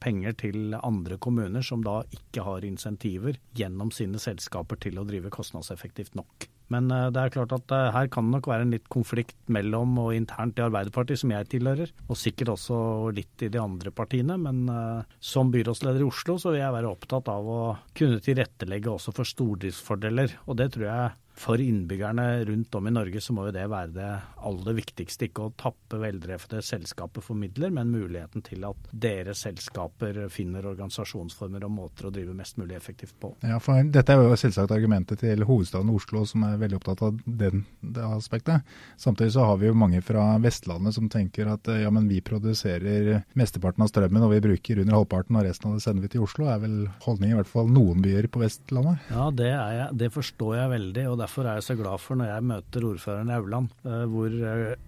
penger 0.04 0.38
til 0.46 0.78
andre 0.80 1.20
kommuner 1.20 1.66
som 1.66 1.84
da 1.84 2.02
ikke 2.16 2.46
har 2.48 2.68
insentiver 2.68 3.40
gjennom 3.58 3.92
sine 3.96 4.22
selskaper 4.22 4.80
til 4.88 5.02
å 5.02 5.08
drive 5.08 5.34
kostnadseffektivt 5.34 6.16
nok. 6.20 6.48
Men 6.72 6.92
eh, 6.94 7.10
det 7.13 7.22
er 7.22 7.34
klart 7.34 7.56
at 7.56 7.74
eh, 7.75 7.90
her 7.96 8.10
kan 8.12 8.28
det 8.28 8.38
nok 8.38 8.50
være 8.51 8.66
en 8.66 8.74
litt 8.75 8.88
konflikt 8.92 9.38
mellom 9.51 9.98
og 10.01 10.13
internt 10.16 10.60
i 10.60 10.66
Arbeiderpartiet, 10.66 11.22
som 11.22 11.34
jeg 11.34 11.50
tilhører, 11.51 11.92
og 12.08 12.20
sikkert 12.20 12.54
også 12.56 12.78
litt 13.16 13.46
i 13.46 13.51
de 13.51 13.62
andre 13.62 13.94
partiene. 13.96 14.38
Men 14.42 14.63
eh, 14.72 15.18
som 15.20 15.51
byrådsleder 15.54 16.04
i 16.04 16.08
Oslo 16.08 16.38
så 16.42 16.54
vil 16.54 16.63
jeg 16.63 16.78
være 16.78 16.92
opptatt 16.92 17.32
av 17.32 17.51
å 17.51 17.62
kunne 17.98 18.22
tilrettelegge 18.24 18.94
også 18.94 19.16
for 19.16 19.28
stordriftsfordeler. 19.28 20.38
Og 20.48 20.60
det 20.62 20.72
tror 20.75 20.88
jeg 20.88 21.12
for 21.36 21.62
innbyggerne 21.62 22.46
rundt 22.46 22.76
om 22.76 22.88
i 22.88 22.92
Norge 22.92 23.22
så 23.22 23.34
må 23.34 23.48
jo 23.48 23.54
det 23.56 23.66
være 23.72 23.94
det 23.96 24.10
aller 24.48 24.76
viktigste. 24.78 25.28
Ikke 25.30 25.48
å 25.48 25.54
tappe 25.58 26.00
veldrevne 26.02 26.62
selskaper 26.66 27.24
for 27.26 27.40
midler, 27.40 27.72
men 27.74 27.92
muligheten 27.94 28.44
til 28.46 28.66
at 28.68 28.90
deres 28.92 29.44
selskaper 29.46 30.20
finner 30.34 30.68
organisasjonsformer 30.70 31.66
og 31.66 31.74
måter 31.74 32.10
å 32.10 32.14
drive 32.14 32.36
mest 32.38 32.60
mulig 32.62 32.78
effektivt 32.78 33.16
på. 33.22 33.34
Ja, 33.48 33.60
for 33.64 33.80
Dette 33.92 34.14
er 34.14 34.22
jo 34.22 34.38
selvsagt 34.40 34.74
argumentet 34.76 35.24
til 35.24 35.46
hovedstaden 35.48 35.92
Oslo, 35.94 36.26
som 36.30 36.46
er 36.48 36.60
veldig 36.62 36.80
opptatt 36.82 37.06
av 37.08 37.22
den, 37.26 37.66
det 37.82 38.06
aspektet. 38.06 38.68
Samtidig 39.02 39.34
så 39.36 39.48
har 39.50 39.62
vi 39.62 39.72
jo 39.72 39.78
mange 39.78 40.04
fra 40.06 40.28
Vestlandet 40.42 40.98
som 40.98 41.10
tenker 41.12 41.50
at 41.54 41.70
ja, 41.82 41.90
men 41.94 42.10
vi 42.12 42.22
produserer 42.26 43.24
mesteparten 43.38 43.86
av 43.86 43.92
strømmen 43.92 44.28
og 44.28 44.36
vi 44.36 44.44
bruker 44.46 44.84
under 44.84 45.00
halvparten, 45.00 45.40
og 45.40 45.48
resten 45.48 45.72
av 45.72 45.78
det 45.78 45.86
sender 45.86 46.06
vi 46.06 46.14
til 46.16 46.26
Oslo. 46.28 46.50
er 46.52 46.62
vel 46.62 46.78
holdningen 47.06 47.36
i 47.36 47.40
hvert 47.40 47.52
fall 47.52 47.72
noen 47.72 48.04
byer 48.04 48.30
på 48.32 48.44
Vestlandet? 48.44 49.10
Ja, 49.12 49.30
det, 49.34 49.52
jeg, 49.52 49.90
det 50.04 50.12
forstår 50.14 50.58
jeg 50.60 50.74
veldig. 50.76 51.08
og 51.10 51.21
Derfor 51.22 51.46
er 51.46 51.60
jeg 51.60 51.68
så 51.68 51.78
glad 51.78 52.01
for 52.01 52.18
når 52.18 52.32
jeg 52.32 52.48
møter 52.50 52.88
ordføreren 52.88 53.30
i 53.30 53.38
Auland, 53.38 53.70
eh, 53.86 54.06
hvor 54.10 54.38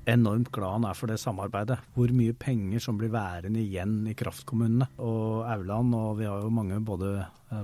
enormt 0.09 0.51
glad 0.55 0.79
han 0.79 0.89
er 0.89 0.97
for 0.97 1.11
det 1.11 1.19
samarbeidet. 1.21 1.77
Hvor 1.93 2.13
mye 2.15 2.33
penger 2.33 2.81
som 2.81 2.97
blir 2.97 3.13
værende 3.13 3.61
igjen 3.61 4.01
i 4.09 4.17
kraftkommunene. 4.17 4.89
Og 4.97 5.45
Auland, 5.53 5.93
og 5.97 6.17
vi 6.19 6.29
har 6.29 6.41
jo 6.41 6.53
mange 6.53 6.81
både 6.85 7.19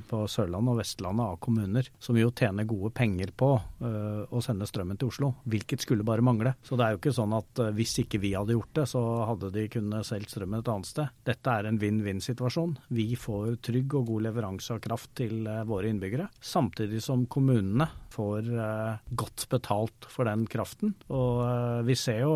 på 0.09 0.23
Sørlandet 0.29 0.73
og 0.73 0.79
Vestlandet 0.81 1.25
av 1.25 1.39
kommuner 1.43 1.89
som 1.99 2.17
jo 2.19 2.31
tjener 2.35 2.67
gode 2.69 2.91
penger 2.95 3.31
på 3.37 3.51
uh, 3.57 4.23
å 4.29 4.41
sende 4.43 4.67
strømmen 4.69 4.99
til 4.99 5.11
Oslo. 5.11 5.31
Hvilket 5.49 5.83
skulle 5.85 6.05
bare 6.07 6.25
mangle. 6.25 6.55
Så 6.65 6.77
det 6.79 6.85
er 6.85 6.95
jo 6.95 7.01
ikke 7.01 7.15
sånn 7.15 7.35
at 7.37 7.61
uh, 7.63 7.71
hvis 7.75 7.97
ikke 8.03 8.21
vi 8.23 8.33
hadde 8.35 8.55
gjort 8.55 8.73
det, 8.79 8.87
så 8.91 9.03
hadde 9.29 9.51
de 9.55 9.65
kunnet 9.71 10.07
solgt 10.07 10.33
strømmen 10.33 10.61
et 10.61 10.71
annet 10.73 10.89
sted. 10.89 11.15
Dette 11.27 11.55
er 11.55 11.69
en 11.69 11.79
vinn-vinn-situasjon. 11.81 12.75
Vi 12.95 13.07
får 13.19 13.59
trygg 13.69 13.97
og 13.99 14.11
god 14.13 14.27
leveranse 14.29 14.75
av 14.75 14.83
kraft 14.83 15.15
til 15.19 15.47
våre 15.69 15.89
innbyggere, 15.89 16.29
samtidig 16.43 17.01
som 17.03 17.25
kommunene 17.31 17.87
får 18.13 18.47
godt 19.15 19.45
betalt 19.51 20.07
for 20.11 20.27
den 20.27 20.45
kraften. 20.49 20.93
Og 21.13 21.85
vi 21.87 21.95
ser 21.99 22.23
jo 22.23 22.33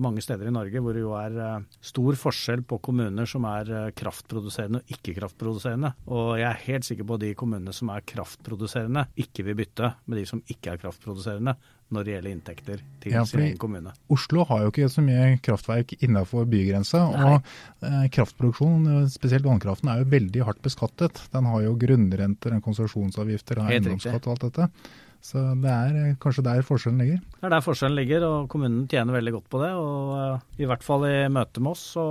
mange 0.00 0.22
steder 0.24 0.50
i 0.50 0.54
Norge 0.54 0.82
hvor 0.82 0.94
det 0.96 1.02
jo 1.02 1.14
er 1.18 1.64
stor 1.84 2.18
forskjell 2.20 2.62
på 2.68 2.78
kommuner 2.84 3.28
som 3.28 3.46
er 3.48 3.90
kraftproduserende 3.96 4.82
og 4.82 4.92
ikke-kraftproduserende. 4.96 5.92
Og 6.12 6.36
jeg 6.40 6.48
er 6.50 6.64
helt 6.66 6.85
sikker 6.86 7.06
på 7.06 7.16
at 7.18 7.24
de 7.24 7.32
kommunene 7.38 7.74
som 7.76 7.90
er 7.94 8.04
kraftproduserende, 8.06 9.06
ikke 9.22 9.44
vil 9.46 9.58
bytte 9.58 9.92
med 10.06 10.20
de 10.20 10.26
som 10.28 10.42
ikke 10.52 10.74
er 10.74 10.82
kraftproduserende 10.84 11.56
når 11.94 12.02
det 12.02 12.14
gjelder 12.16 12.34
inntekter 12.34 12.80
til 13.02 13.14
ja, 13.14 13.22
sin 13.28 13.44
egen 13.44 13.58
kommune. 13.62 13.92
Oslo 14.10 14.42
har 14.48 14.64
jo 14.64 14.72
ikke 14.72 14.88
så 14.90 15.04
mye 15.06 15.36
kraftverk 15.44 15.94
innenfor 16.00 16.48
bygrensa. 16.50 17.04
og 17.06 17.36
eh, 17.86 18.06
kraftproduksjonen, 18.16 19.06
spesielt 19.12 19.46
vannkraften, 19.46 19.92
er 19.92 20.02
jo 20.02 20.10
veldig 20.16 20.46
hardt 20.48 20.62
beskattet. 20.66 21.22
Den 21.34 21.46
har 21.52 21.62
jo 21.62 21.76
grunnrenter, 21.78 22.58
konsesjonsavgifter, 22.64 23.62
eiendomsskatt 23.68 24.26
og 24.26 24.34
alt 24.34 24.48
dette. 24.48 24.70
Så 25.26 25.40
det 25.58 25.70
er 25.72 25.96
eh, 25.98 26.16
kanskje 26.22 26.44
der 26.46 26.62
forskjellen 26.66 27.00
ligger. 27.02 27.22
Det 27.34 27.48
er 27.48 27.54
der 27.56 27.64
forskjellen 27.64 27.98
ligger, 27.98 28.26
og 28.28 28.48
kommunen 28.52 28.84
tjener 28.90 29.16
veldig 29.16 29.32
godt 29.34 29.48
på 29.50 29.62
det. 29.62 29.70
Og 29.80 30.12
uh, 30.14 30.44
i 30.62 30.68
hvert 30.70 30.86
fall 30.86 31.06
i 31.08 31.14
møte 31.32 31.62
med 31.62 31.72
oss 31.72 31.82
så 31.96 32.04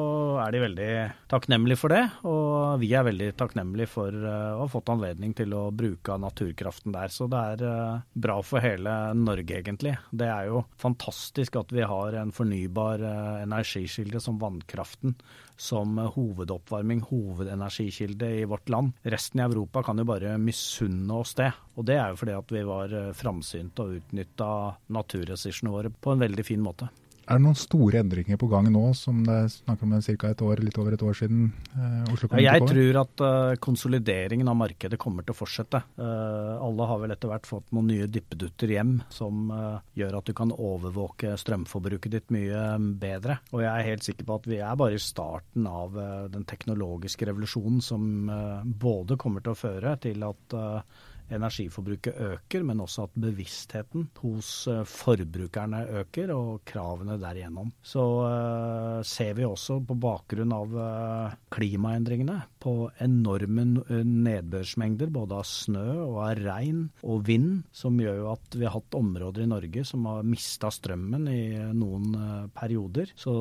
er 0.44 0.52
de 0.52 0.64
veldig 0.66 0.90
takknemlige 1.32 1.80
for 1.80 1.96
det. 1.96 2.02
Og 2.28 2.82
vi 2.82 2.92
er 2.92 3.08
veldig 3.08 3.30
takknemlige 3.40 3.92
for 3.94 4.12
uh, 4.12 4.58
å 4.58 4.66
ha 4.66 4.70
fått 4.72 4.92
anledning 4.92 5.36
til 5.38 5.56
å 5.56 5.70
bruke 5.72 6.20
naturkraften 6.20 6.96
der. 6.96 7.14
Så 7.14 7.30
det 7.32 7.46
er 7.56 8.04
bra 8.26 8.38
for 8.44 8.64
hele 8.64 8.98
Norge, 9.16 9.62
egentlig. 9.62 9.96
Det 10.12 10.28
er 10.28 10.52
jo 10.52 10.66
fantastisk 10.82 11.56
at 11.62 11.72
vi 11.76 11.88
har 11.88 12.20
en 12.20 12.36
fornybar 12.36 13.04
energikilde 13.46 14.20
som 14.24 14.40
vannkraften 14.42 15.16
som 15.58 15.98
hovedoppvarming, 15.98 17.02
hovedenergikilde 17.10 18.30
i 18.42 18.46
vårt 18.50 18.70
land. 18.70 18.94
Resten 19.02 19.40
i 19.40 19.44
Europa 19.44 19.84
kan 19.84 20.00
jo 20.00 20.08
bare 20.08 20.38
misunne 20.42 21.22
oss 21.22 21.36
det. 21.40 21.52
Og 21.76 21.88
det 21.88 21.98
er 22.00 22.12
jo 22.12 22.20
fordi 22.20 22.36
at 22.36 22.54
vi 22.56 22.66
var 22.68 22.94
eh, 22.94 23.14
framsynte 23.16 23.86
og 23.86 23.98
utnytta 24.02 24.52
naturressursene 24.96 25.74
våre 25.74 25.92
på 25.92 26.14
en 26.14 26.24
veldig 26.26 26.46
fin 26.48 26.64
måte. 26.64 26.90
Er 27.26 27.40
det 27.40 27.42
noen 27.42 27.58
store 27.58 28.04
endringer 28.04 28.38
på 28.38 28.48
gang 28.52 28.68
nå, 28.70 28.84
som 28.98 29.24
det 29.26 29.34
er 29.34 29.48
snakk 29.50 29.82
om 29.82 29.94
ca. 29.98 30.30
et 30.30 30.42
år, 30.46 30.60
litt 30.62 30.78
over 30.78 30.94
et 30.94 31.06
år 31.06 31.16
siden 31.18 31.48
eh, 31.74 32.12
Oslo 32.14 32.30
kom 32.30 32.42
Jeg 32.44 32.62
tror 32.70 33.00
at 33.02 33.24
uh, 33.26 33.56
konsolideringen 33.66 34.52
av 34.52 34.60
markedet 34.60 35.00
kommer 35.02 35.26
til 35.26 35.34
å 35.34 35.40
fortsette. 35.40 35.82
Uh, 35.98 36.62
alle 36.62 36.90
har 36.92 37.02
vel 37.02 37.16
etter 37.16 37.32
hvert 37.32 37.50
fått 37.50 37.74
noen 37.74 37.90
nye 37.90 38.10
dippedutter 38.12 38.76
hjem 38.76 39.00
som 39.10 39.50
uh, 39.50 39.80
gjør 39.98 40.20
at 40.20 40.30
du 40.30 40.36
kan 40.38 40.54
overvåke 40.54 41.34
strømforbruket 41.42 42.14
ditt 42.14 42.36
mye 42.36 42.78
bedre. 43.02 43.40
Og 43.56 43.66
jeg 43.66 43.72
er 43.74 43.90
helt 43.90 44.06
sikker 44.06 44.30
på 44.30 44.38
at 44.38 44.48
vi 44.52 44.62
er 44.62 44.78
bare 44.78 45.00
i 45.00 45.02
starten 45.02 45.66
av 45.66 45.98
den 46.30 46.46
teknologiske 46.46 47.26
revolusjonen 47.26 47.82
som 47.84 48.30
både 48.66 49.18
kommer 49.22 49.42
til 49.42 49.56
å 49.56 49.58
føre 49.58 49.96
til 50.04 50.24
at 50.28 50.56
energiforbruket 51.34 52.18
øker, 52.22 52.64
men 52.66 52.82
også 52.84 53.08
at 53.08 53.18
bevisstheten 53.20 54.08
hos 54.22 54.68
eh, 54.72 54.84
forbrukerne 54.86 55.86
øker, 56.02 56.34
og 56.36 56.62
kravene 56.68 57.18
derigjennom. 57.22 57.72
Så 57.86 58.04
uh, 58.26 59.02
ser 59.06 59.36
vi 59.38 59.46
også 59.46 59.80
på 59.86 59.98
bakgrunn 60.02 60.54
av 60.56 60.74
uh, 60.76 61.36
klimaendringene 61.54 62.38
på 62.62 62.90
enorme 63.04 63.66
nedbørsmengder 64.06 65.12
både 65.14 65.40
av 65.40 65.48
snø 65.50 65.86
og 66.06 66.20
av 66.26 66.42
regn 66.42 66.84
og 67.06 67.26
vind, 67.28 67.50
som 67.76 68.00
gjør 68.02 68.20
jo 68.22 68.30
at 68.34 68.58
vi 68.58 68.66
har 68.68 68.76
hatt 68.76 68.98
områder 68.98 69.46
i 69.46 69.50
Norge 69.50 69.86
som 69.88 70.06
har 70.10 70.26
mista 70.28 70.72
strømmen 70.74 71.30
i 71.32 71.44
noen 71.78 72.16
uh, 72.16 72.48
perioder. 72.56 73.14
Så 73.20 73.36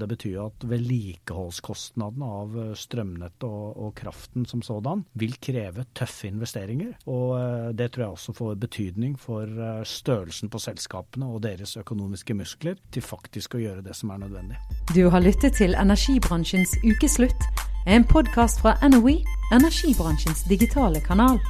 det 0.00 0.10
betyr 0.12 0.40
at 0.46 0.66
vedlikeholdskostnadene 0.68 2.32
av 2.40 2.58
strømnettet 2.78 3.48
og, 3.48 3.76
og 3.86 3.94
kraften 3.98 4.46
som 4.48 4.64
sådan 4.64 5.04
vil 5.18 5.36
kreve 5.42 5.86
tøffe 5.96 6.30
investeringer. 6.30 6.96
og 7.06 7.25
og 7.26 7.34
eh, 7.38 7.68
det 7.78 7.90
tror 7.92 8.04
jeg 8.04 8.16
også 8.16 8.34
får 8.36 8.54
betydning 8.62 9.16
for 9.20 9.44
eh, 9.44 9.82
størrelsen 9.84 10.50
på 10.52 10.60
selskapene 10.62 11.28
og 11.28 11.42
deres 11.46 11.76
økonomiske 11.76 12.36
muskler 12.38 12.78
til 12.94 13.04
faktisk 13.04 13.56
å 13.56 13.62
gjøre 13.62 13.84
det 13.86 13.96
som 13.98 14.12
er 14.14 14.22
nødvendig. 14.24 14.58
Du 14.94 15.08
har 15.10 15.24
lyttet 15.24 15.58
til 15.60 15.76
Energibransjens 15.78 16.76
ukeslutt, 16.86 17.48
en 17.86 18.04
podkast 18.04 18.62
fra 18.64 18.76
NOE, 18.88 19.20
energibransjens 19.54 20.46
digitale 20.50 21.02
kanal. 21.06 21.40